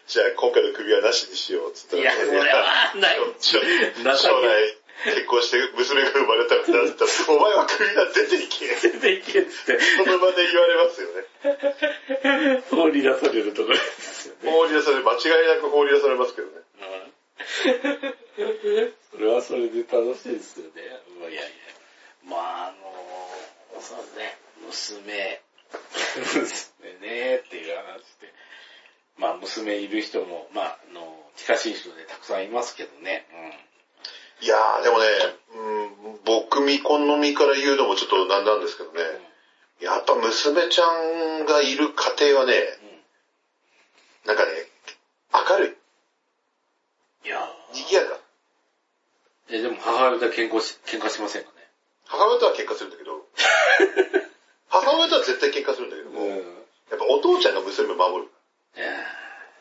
[0.08, 2.02] じゃあ今回のクビはなしにしようっつったら。
[2.02, 3.18] いや、それはない。
[3.40, 3.60] 将
[4.42, 6.82] 来結婚して娘が生まれたらっったら、
[7.30, 8.90] お前はクビだ、出ていけ。
[8.90, 12.64] 出ていけって、その場で言われますよね。
[12.72, 14.52] 放り出されるところですよね。
[14.52, 16.66] 放り出され、間違いなく放り出されますけどね。
[19.12, 20.82] それはそれで楽しいですよね。
[20.82, 21.42] いやいや。
[22.24, 25.42] まあ、あの、そうですね、娘、
[26.16, 27.84] 娘ねっていう話
[28.22, 28.34] で。
[29.18, 33.26] まあ、娘いる人も、まあ、あの、近しい人でたくさんいますけどね。
[34.42, 35.06] いやー、でもね、
[35.54, 39.00] うん、僕未婚の身から言うのもちょっとなんなんですけどね、
[39.80, 40.86] やっぱ娘ちゃ
[41.42, 42.54] んがいる家庭はね、
[44.26, 44.52] なんかね、
[45.34, 45.78] 明る
[47.24, 48.20] い、いや賑やか。
[49.50, 51.68] え、でも母親と喧嘩し、喧嘩しませんかね？
[52.06, 53.26] 母親とは喧嘩するんだけど、
[54.70, 56.30] 母親とは絶対喧嘩するんだけども、ん。
[56.90, 58.32] やっぱお父ちゃんが娘を守る。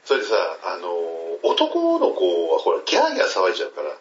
[0.04, 3.96] それでさ、あのー男の子はほら、ギャーギャー騒いじゃうから、うん。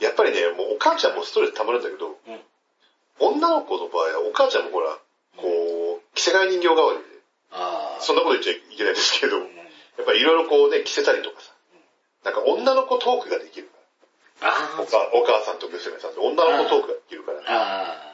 [0.00, 2.40] やっぱりね、もうお母ちゃんもストレス溜まるんだけど、うん。
[3.20, 4.96] 女の子の場合はお母ちゃんもほら、
[5.36, 7.04] こう、着せ替え人形代わりで。
[8.00, 9.56] そんなこと言っちゃいけないですけど、うん。
[9.56, 9.62] や
[10.02, 11.52] っぱりいろいろこうね、着せたりとかさ、
[12.24, 14.52] なんか女の子トークができるから。
[14.54, 17.40] あお母お母さんと娘さんで女の子トークができるから。
[17.40, 17.42] あ。
[17.46, 18.08] ああ。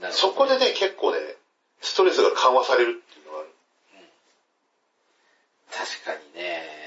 [0.00, 0.12] なるほど。
[0.12, 1.18] そこでね、結構ね、
[1.80, 3.48] ストレスが緩和されるっていうのがある。
[5.70, 6.85] 確かにね。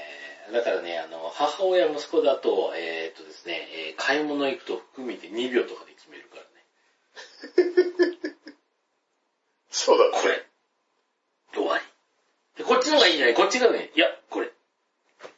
[0.50, 6.48] だからね、あの、母親、息子だと、えーっとですね、えー買い物行くと服見て2秒とかで決めるからね。
[9.70, 10.46] そうだこれ。
[11.54, 11.84] 終わり。
[12.56, 14.52] でこっちの方がいいんじゃないこっちがね、いや、これ。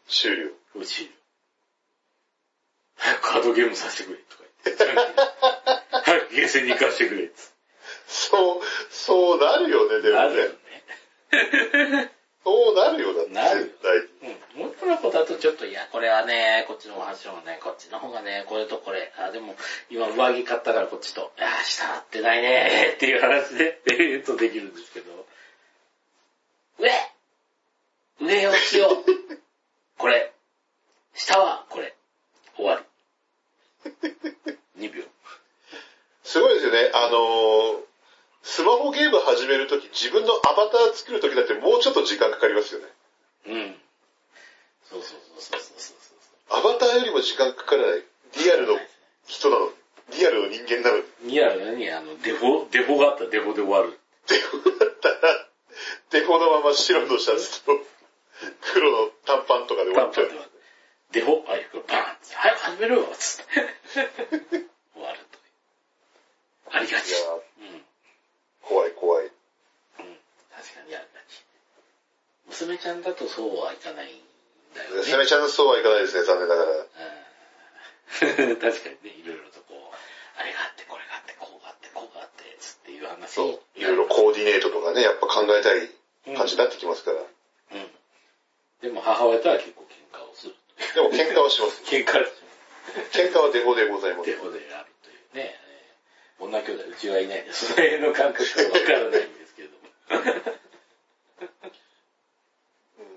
[0.08, 0.50] 終了。
[0.74, 1.10] うち。
[2.96, 4.84] 早くカードゲームさせてくれ、とか言って。
[5.90, 7.52] 早くゲーセンに行かせてくれ、つ
[8.06, 8.60] そう、
[8.90, 10.00] そうなるよね。
[10.02, 10.54] でもなるよね
[11.32, 12.12] ね。。
[12.44, 13.32] そうなるよ、だって。
[13.32, 14.64] なるよ絶対に。
[14.64, 14.71] うん。
[14.82, 19.12] 女の子だとちょっと、いや、これはね、こっちの話もね、こっちの方がね、これとこれ。
[19.16, 19.54] あ、でも、
[19.90, 25.26] 今上着買ったからこっちと、いや、下合ってないね っていう話で、えっとできるんですけど。
[26.78, 26.90] 上
[28.20, 29.04] 上をしよう。
[29.98, 30.32] これ。
[31.14, 31.94] 下はこれ。
[32.56, 32.82] 終わ
[33.84, 33.90] り。
[34.78, 35.04] 2秒。
[36.24, 36.90] すごいですよね。
[36.92, 37.82] あのー
[38.44, 42.86] スマホゲーム始めるとき、自分のアバター作るときだってもうちょっと時間かかりますよね。
[43.46, 43.82] うん。
[44.92, 48.02] そうそうそうそうそうそうアバターよりも時間かからない。
[48.38, 48.78] リアルの
[49.26, 49.68] 人なの？
[50.16, 51.02] リアルの人間なの？
[51.28, 53.98] リアルに、あの、デフォ、デフォがあったらデフォで終わる。
[54.28, 55.14] デフォだったら、
[56.10, 57.72] デフォのまま白のシャツと
[58.72, 60.30] 黒の短パンとかで終わっちゃう。
[61.12, 63.52] デフォ、あ、これバーン早く始めろよつって。
[64.94, 65.38] 終わると。
[66.76, 67.10] ありがち。
[67.10, 67.82] いやうん。
[68.62, 69.26] 怖い怖い。
[69.26, 69.30] うん。
[69.30, 71.44] 確かにありがち。
[72.48, 74.08] 娘ちゃんだとそうはいかない
[74.72, 75.02] んだよね。
[75.04, 76.70] 攻めちゃんのそうはいかないですね、残念ながら。
[76.70, 76.86] うん
[78.60, 79.96] 確かにね、いろいろとこう、
[80.36, 83.60] あれがあって、これがあって、こうがあって、こうがあって、つっていう話そう。
[83.74, 85.88] いろいろコーディネートとかね、やっぱ考えたい
[86.28, 87.20] うん感じになってきますから。
[87.20, 87.90] うん。
[88.82, 90.54] でも母親とは結構喧嘩をする。
[90.94, 91.82] でも喧嘩はします。
[91.88, 92.20] 喧嘩
[93.12, 94.36] 喧嘩はデフォでございますデ。
[94.36, 95.58] フォであるというね。
[95.58, 95.82] えー
[96.42, 97.66] 女兄弟、うちはいないです。
[97.66, 99.88] その辺の感覚はわからないんですけれども。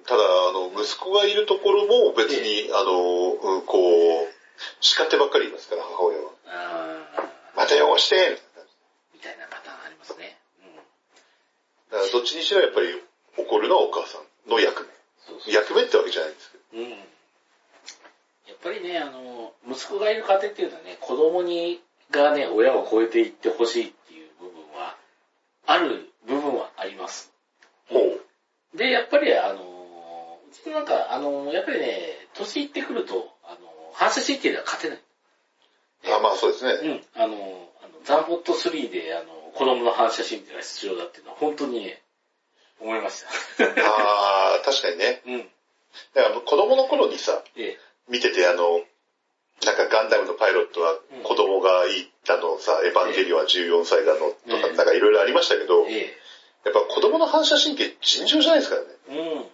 [0.05, 3.77] ただ、あの、息子がいるところも別に、あの、うん、こ
[4.23, 4.29] う、
[4.79, 6.31] 叱ってばっかりいますから、母親は。
[7.55, 8.37] また汚して
[9.13, 10.37] みたいなパターンありますね。
[10.61, 10.73] うん。
[10.75, 10.77] じ。
[11.91, 12.87] だからどっちにしろやっぱり
[13.37, 14.87] 怒るのはお母さんの役
[15.25, 15.53] そうそう目。
[15.53, 16.83] 役目ってわけじゃないんですけど。
[16.83, 16.89] うん。
[16.89, 16.97] や
[18.53, 21.81] っぱりね、あの、息子がいる家庭っていうのはね、子供に、
[22.11, 24.95] がね、親を超えていってほしいっていう部分は、
[25.65, 27.33] ある部分はあります。
[27.89, 28.77] ほう。
[28.77, 29.74] で、やっぱりあの、
[30.61, 33.57] うちのなんか、あの、やっぱりね、年いってくると、あの、
[33.93, 34.99] 反射神経では勝てない。
[36.15, 36.95] あ、まあそうですうね。
[36.95, 37.03] ん。
[37.15, 42.01] あの、あのザンポット3で、あの、子供の反射神経が必要だっていうのは、本当にね、
[42.79, 43.23] 思いまし
[43.57, 43.65] た。
[43.65, 45.21] ああ、確かにね。
[45.25, 45.49] うん。
[46.13, 47.77] だから子供の頃にさ、え
[48.09, 48.83] 見ててあの、
[49.65, 54.35] なんかガンダムのパイロットはうん子供がいたのさ、エヴァンゲリオンは14歳だのとか、
[54.67, 56.17] ええなんかいろいろありましたけど、え、え
[56.65, 58.87] やっぱ子供の反射神経尋常じゃないですからね。
[59.09, 59.17] え。
[59.17, 59.45] うん。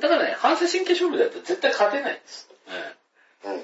[0.00, 2.48] だからね、反射神経勝負だったら絶対勝てないんです。
[3.44, 3.62] うん。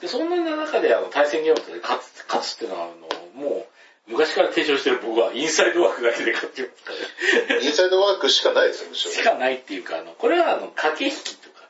[0.00, 3.66] で、そんな中であの対戦ゲームとで勝つ、勝つっていうのは、あの、もう、
[4.10, 7.64] 昔から提唱してる僕はインサイドワークだけで勝ってますからね。
[7.64, 11.68] インサイドワークしかないですよ、むしろしかないっていうか、あの、これはあの、駆け引きとか、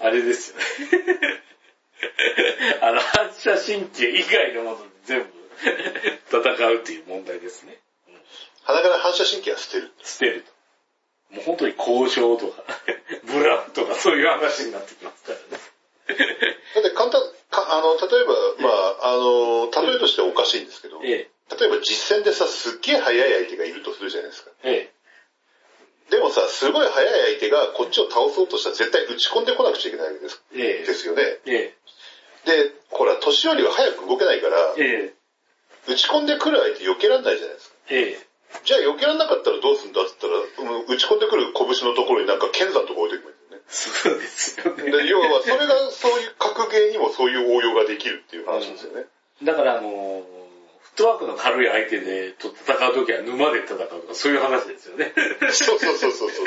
[0.00, 0.64] あれですよね。
[2.82, 5.38] あの、反射神経以外のもので全部
[6.30, 7.78] 戦うっていう問題ですね。
[8.64, 9.92] 鼻から反射神経は捨てる。
[10.02, 10.44] 捨てる
[11.30, 11.34] と。
[11.36, 12.64] もう本当に交渉とか、
[13.24, 15.62] ブラフとかそういう話になってきますからね。
[16.74, 18.68] だって簡単、かあの、例えば、ま
[19.02, 24.50] あ、あの、例えとしてはおかしいんですけど、え例えば実戦でさ、すっげえ速い相手がいるとするじゃないですか。
[24.62, 24.90] え、
[26.10, 31.22] えでもさ、すごい速い相手がこっちを倒そうとしたら絶対打ち込んでこなくちゃいけないわけですえ、えですよね。
[31.46, 31.74] え、
[32.44, 35.14] で、ほら、年寄りは早く動けないから、ええ、
[35.86, 37.74] 打ち込んでくる相手避けらんないじゃないですか。
[37.88, 38.27] ええ、
[38.64, 44.16] じゃあ避けらんなかったらどうすんだって言ったら、うん打ち込んでくる拳のところになんか剣山とか置いておけばいいんですよね。
[44.16, 45.04] そうですよね。
[45.04, 49.04] で要は、それがそういう格ゲーにもそういう応用ができるっていう話ですよね。
[49.44, 50.24] だからあの、
[50.80, 55.12] フットワークの軽い相手でと戦うときは沼で戦うとかそういう話ですよね。
[55.52, 56.46] そうそうそうそうそう。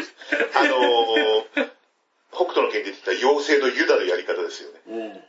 [0.56, 1.70] あのー、
[2.34, 4.82] 北斗の剣で言ってた妖精のユダのやり方ですよね。
[4.88, 5.22] うん。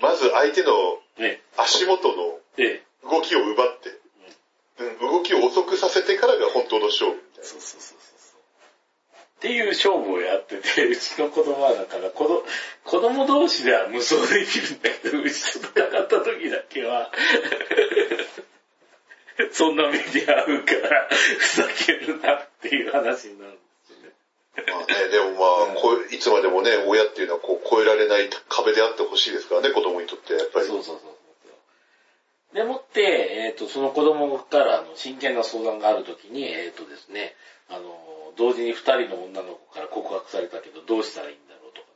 [0.00, 0.72] まず相手の
[1.18, 3.98] ね、足元のええ、動きを奪って、うん、
[5.00, 7.48] 動きを遅くさせてからが本当の勝負みたいな。
[7.48, 7.98] そうそうそう。
[9.38, 12.42] っていう勝負をやってて、うちの子供はだから、子供
[12.84, 17.12] 子供同士では無双できるんだけど、うちと戦った時だけは、
[19.52, 21.08] そんな目に遭うから、
[21.38, 24.12] ふざけるなっていう話になるんですよね。
[24.72, 30.66] まあね、でもまあ、こういつまでもね、親っていうのはこう越えられない壁であってほしいですからね、子供にとってやっぱり。
[30.66, 31.17] そうそうそう。
[32.52, 33.00] でもって、
[33.46, 37.34] えっ、と、その子供からあの真剣な相談があるときに、えっ、とですね、
[37.68, 41.88] あの、同時に二人の女の子から告白されたけど、どうしたらいいんだろうとか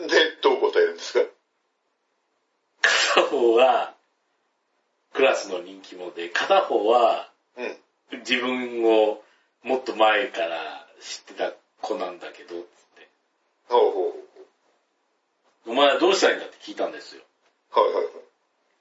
[0.00, 0.08] ね。
[0.08, 1.30] で、どう答えるんですか？
[3.14, 3.94] 片方は、
[5.12, 7.76] クラスの人気者で、片方は、うん。
[8.20, 9.22] 自分を
[9.62, 11.52] もっと前から知ってた
[11.82, 12.64] 子なんだけど、つっ
[12.96, 13.08] て。
[13.68, 14.29] ほうほう。
[15.66, 17.22] お前はどうしたらいいんだって聞いたんですよ。
[17.72, 18.04] はいはいはい。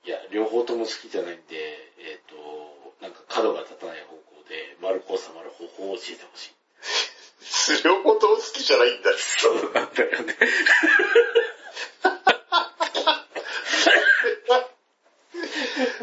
[0.06, 6.54] いや、両方とも好きじゃないんで、えっ、と、なんか角が立たない方向で、丸く収まる方法を教えてほしい。
[7.84, 9.12] 両方とも好きじゃないんだ。
[9.18, 10.38] そうなんだよね。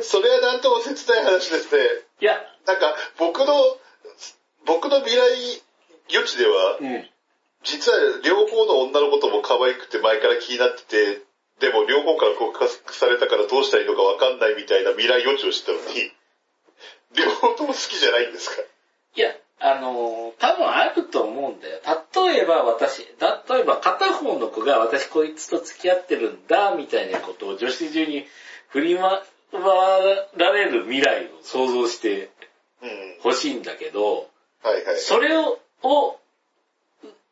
[0.03, 1.83] それはなんとも切ない話ですね。
[2.21, 3.79] いや、なんか、僕の、
[4.65, 5.63] 僕の未来
[6.09, 7.11] 予知では、うん。
[7.87, 11.23] 実は両方の女の子とも可愛くて前から気になってて、
[11.61, 16.11] でも両方から告白されたからどうしたらいいのかわかんないみたいな未来予知をしてたのに、
[17.15, 18.57] 両方とも好きじゃないんですか？
[19.15, 19.31] いや、
[19.61, 21.81] あのー多分あると思うんだよ。
[22.27, 28.27] 例えば私、例えば片方の子が私こいつと付き合ってるんだ、みたいなことを女子中に
[28.69, 29.23] 振り回
[30.37, 32.31] られる未来を想像して
[32.83, 32.91] うん。
[33.23, 34.29] ほしいんだけど、
[34.63, 34.99] はいはい。
[34.99, 36.19] それを、を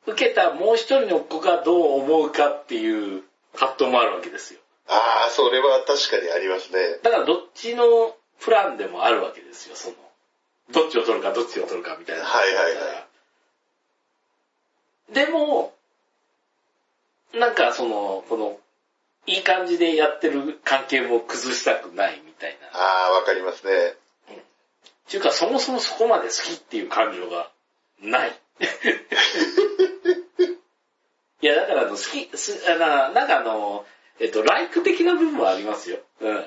[0.07, 3.23] 受けたもう一人の子がどう思うかっていう
[3.55, 4.61] 葛藤もあるわけですよ。
[4.89, 6.99] ああ、それは確かにありますね。
[7.03, 9.95] だからどっちのプランでもあるわけですよ、その。
[10.73, 12.25] どっちを取るかどっちを取るかみたいな。
[12.25, 13.07] はいはいは
[15.13, 15.73] でも、
[17.33, 18.59] なんかその、この、
[19.27, 22.79] いい感じでやってる関係も崩したくないみたいな。
[22.79, 23.73] ああ、わかりますね。
[23.73, 27.51] っていうかそもそもそこまで好きっていう感情が
[28.03, 28.33] ない。
[31.41, 33.85] いや、だからあの、好き、すあのなんかあの、
[34.21, 35.99] えっと、ライク的な部分はありますよ。
[36.21, 36.45] うん。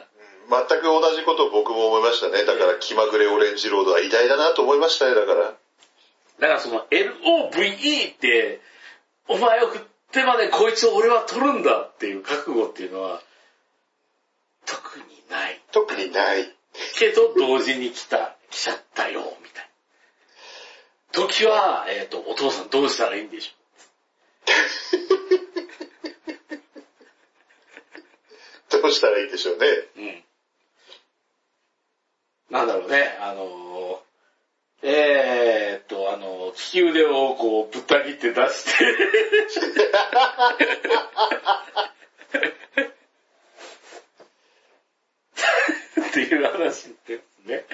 [0.49, 2.45] 全く同じことを僕も思いましたね。
[2.45, 5.53] だから気まぐれオレンジロードは偉大だなと思いましたね、だから。
[6.39, 8.61] だからその LOVE って、
[9.27, 9.81] お前を振っ
[10.11, 13.21] てまでこいつを俺は取るんだっていう覚悟っていうのは、
[14.65, 15.61] 特にない。
[15.71, 16.55] 特にない。
[16.97, 19.66] けど同時に来た、来ちゃったよ、みたいな。
[21.11, 29.67] 時は、えっ、と、お父さんどうしたらいいんでしょ どうしたらいいでしょうね。
[29.67, 29.87] う。
[29.97, 30.23] うん。
[32.49, 38.85] なんだろうね、あのー、えー、っと、あの、利き腕をこう、ぶった切って出して、
[46.09, 47.65] っていう話ですね。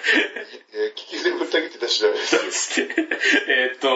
[0.73, 2.51] えー、聞き腕ぶった切って出しちゃダメですよ出。
[2.51, 2.95] して、
[3.49, 3.89] えーっと、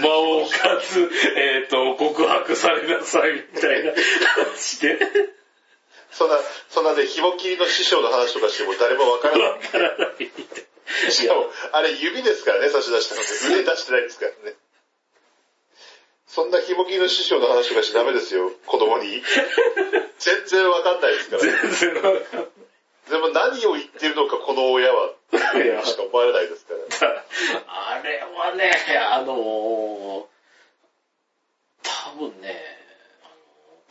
[0.00, 4.98] 魔王かつ、えーっと、告白されなさいみたいな話で、
[6.10, 6.38] そんな、
[6.70, 9.50] そんなね、紐切りの師匠の話とかしても誰もわからない。
[9.50, 11.10] わからない。
[11.10, 13.62] しかも、あれ指ですからね、差し出したので。
[13.62, 14.56] 腕出してないですからね。
[16.26, 19.22] そんなひもきの師匠の話とかしちゃダメですよ、子供に。
[20.18, 21.42] 全然わかんないですから。
[21.42, 22.63] 全然わかんない。
[23.10, 25.10] でも何を言ってるのか、この親は。
[25.84, 26.74] しか思われないですか
[27.06, 27.24] ら。
[27.66, 28.70] あれはね、
[29.12, 30.24] あのー、
[31.82, 32.54] 多分ね、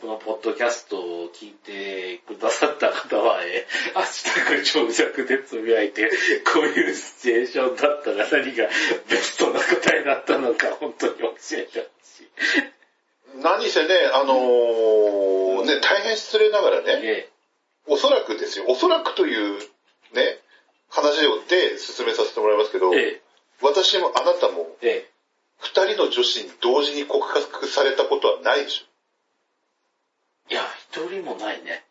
[0.00, 3.98] このポッドキャストを聞いてくださった方は、えー、
[4.52, 6.10] 明日長尺でつぶやいて、
[6.52, 8.68] こういうシチュエーションだったら何が
[9.08, 13.42] ベストな答えだったのか、本当に教えてほしい。
[13.42, 17.28] 何せね、あのーね、大変失礼ながらね、え
[17.86, 19.58] おそらくですよ、おそらくという
[20.12, 20.38] ね、
[20.88, 23.22] 話をで進めさせてもらいますけど、え、え
[23.60, 25.10] 私もあなたもえ、え
[25.58, 28.84] 二人の女子に同時に告白されたことはないでしょ。
[30.50, 30.54] え。
[30.54, 31.84] いや、一人もないね。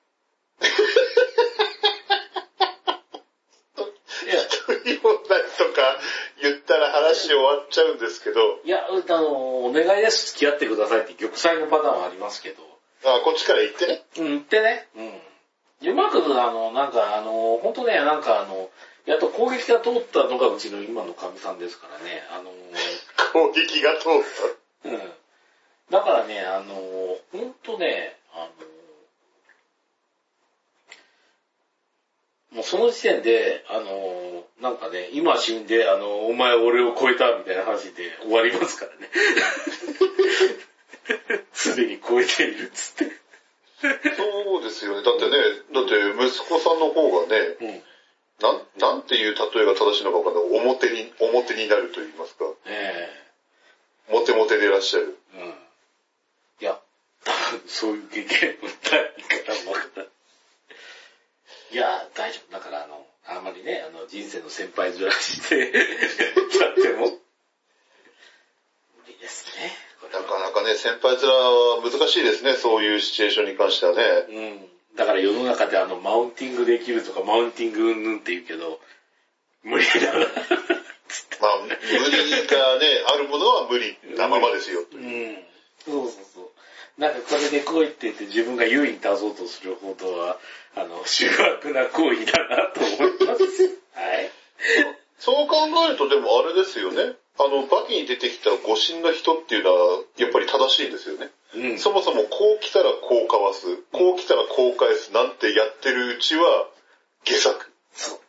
[4.24, 4.52] いや、一
[4.86, 6.00] 人もないとか
[6.42, 12.64] 言ったら話終わっちゃうんですけど、いや、あの、お願いです、付き合ってくださいって玉砕のパターンはありますけど、
[13.06, 14.04] あこっちから言ってね。
[14.18, 14.88] うん、言ってね。
[14.96, 15.22] うん。
[15.92, 18.70] うまく、あの、なんか、あの、本当ね、なんかあの、
[19.06, 22.24] やっと攻撃が通ったのがうちの今の神さんですからね。
[22.32, 22.52] あの、
[23.34, 24.12] 攻撃が通っ
[24.84, 24.90] た。
[24.90, 25.00] うん。
[25.90, 26.76] だからね、あの、
[27.32, 28.50] 本当ね、あ
[32.52, 39.10] の、もうその時点で、あの、なんかね、今死んで、あの、お前俺を超えたみたいな話で終わりますからね。
[41.52, 43.23] すでに超えているっつって。
[43.84, 45.04] そうですよね。
[45.04, 45.38] だってね、
[45.74, 47.84] だって息子さんの方がね、うん。
[48.40, 50.44] なん、なんていう例えが正しいのかわかんない。
[50.44, 52.46] 表に、表になると言いますか。
[52.66, 53.10] え
[54.10, 55.18] モテモテでいらっしゃる。
[55.36, 55.50] えうん。
[55.50, 55.54] い
[56.64, 56.80] や、
[57.24, 58.96] 多 分そういう経験もないか
[59.54, 60.12] らもわからない。
[61.72, 62.52] いや、大丈夫。
[62.52, 65.72] だからあの、あんまりね、あの、人生の先輩面して、
[66.60, 67.20] やっても、無
[69.08, 69.72] 理ですね。
[70.64, 72.56] かね、先輩面は難しいですね。
[72.56, 74.02] そういうシチュエーションに関してはね。
[74.30, 74.98] うん。
[74.98, 78.80] だから世の中であの、マウンティングできるとか、マウンティングうんぬんって言うけど、
[79.64, 80.26] 無理だな。
[81.42, 84.86] まあ、無理がね、あるものは無理なままですよ。
[84.94, 85.38] うん。
[85.86, 87.02] そうそうそう。
[87.02, 90.38] なんかこれでこう言って言って自分が優位に立とうとするほどは、
[90.76, 93.44] あの、醜悪な行為だなと思います。
[93.94, 94.32] はい。
[95.20, 95.56] そう考
[95.88, 97.16] えるとでもあれですよね。
[97.40, 101.32] あの、バキに出てきた誤信な人っていうのは、やっぱり正しいんですよね。
[101.56, 101.80] うん。
[101.80, 106.68] そもそもこう来たらこうかわす、こう来たらこう返すなんてやってるうちは、
[107.24, 107.72] 下作。
[107.94, 108.20] そう。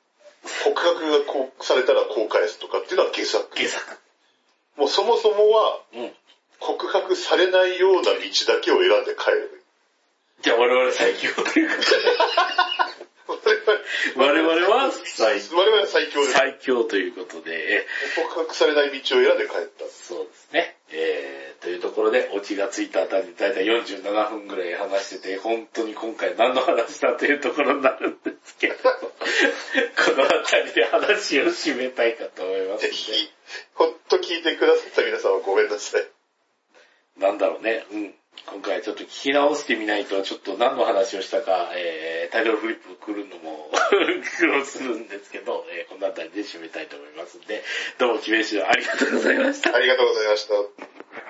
[0.64, 3.56] 告白がこうされたらこう返すとかっていうのは下作。
[3.56, 3.98] 下作。
[4.76, 6.12] もうそもそもは、うん。
[6.60, 9.64] 告白されないような道だけを選んで帰る。
[10.40, 13.13] じゃあ我々最強ということで。
[14.16, 16.32] 我々は最我々は最強です。
[16.32, 19.84] 最強ということで、告白されない道を選んで帰った。
[19.88, 20.76] そうですね。
[20.90, 33.30] えー、というところで、オチがついたあたりでだいたい47分ぐらい話してて、本当に今回何の話だというところになるんですけど、 このあたりで話を締めたいかと思いますぜので、ひ、
[33.74, 36.06] ほんと聞いてくださった皆さんはごめんなさい。
[37.16, 38.14] なんだろうね、うん。
[38.46, 43.70] 今回ちょっと聞き直してみないと、ちょっと何の話をしたか、えー、タイトルフリップ来るのも
[44.38, 47.62] 苦労するんですけど、えー、この辺りで締めたいと思いますんで、
[47.98, 49.74] どうも、キメシありがとうございました。
[49.74, 51.24] ありがとうございました。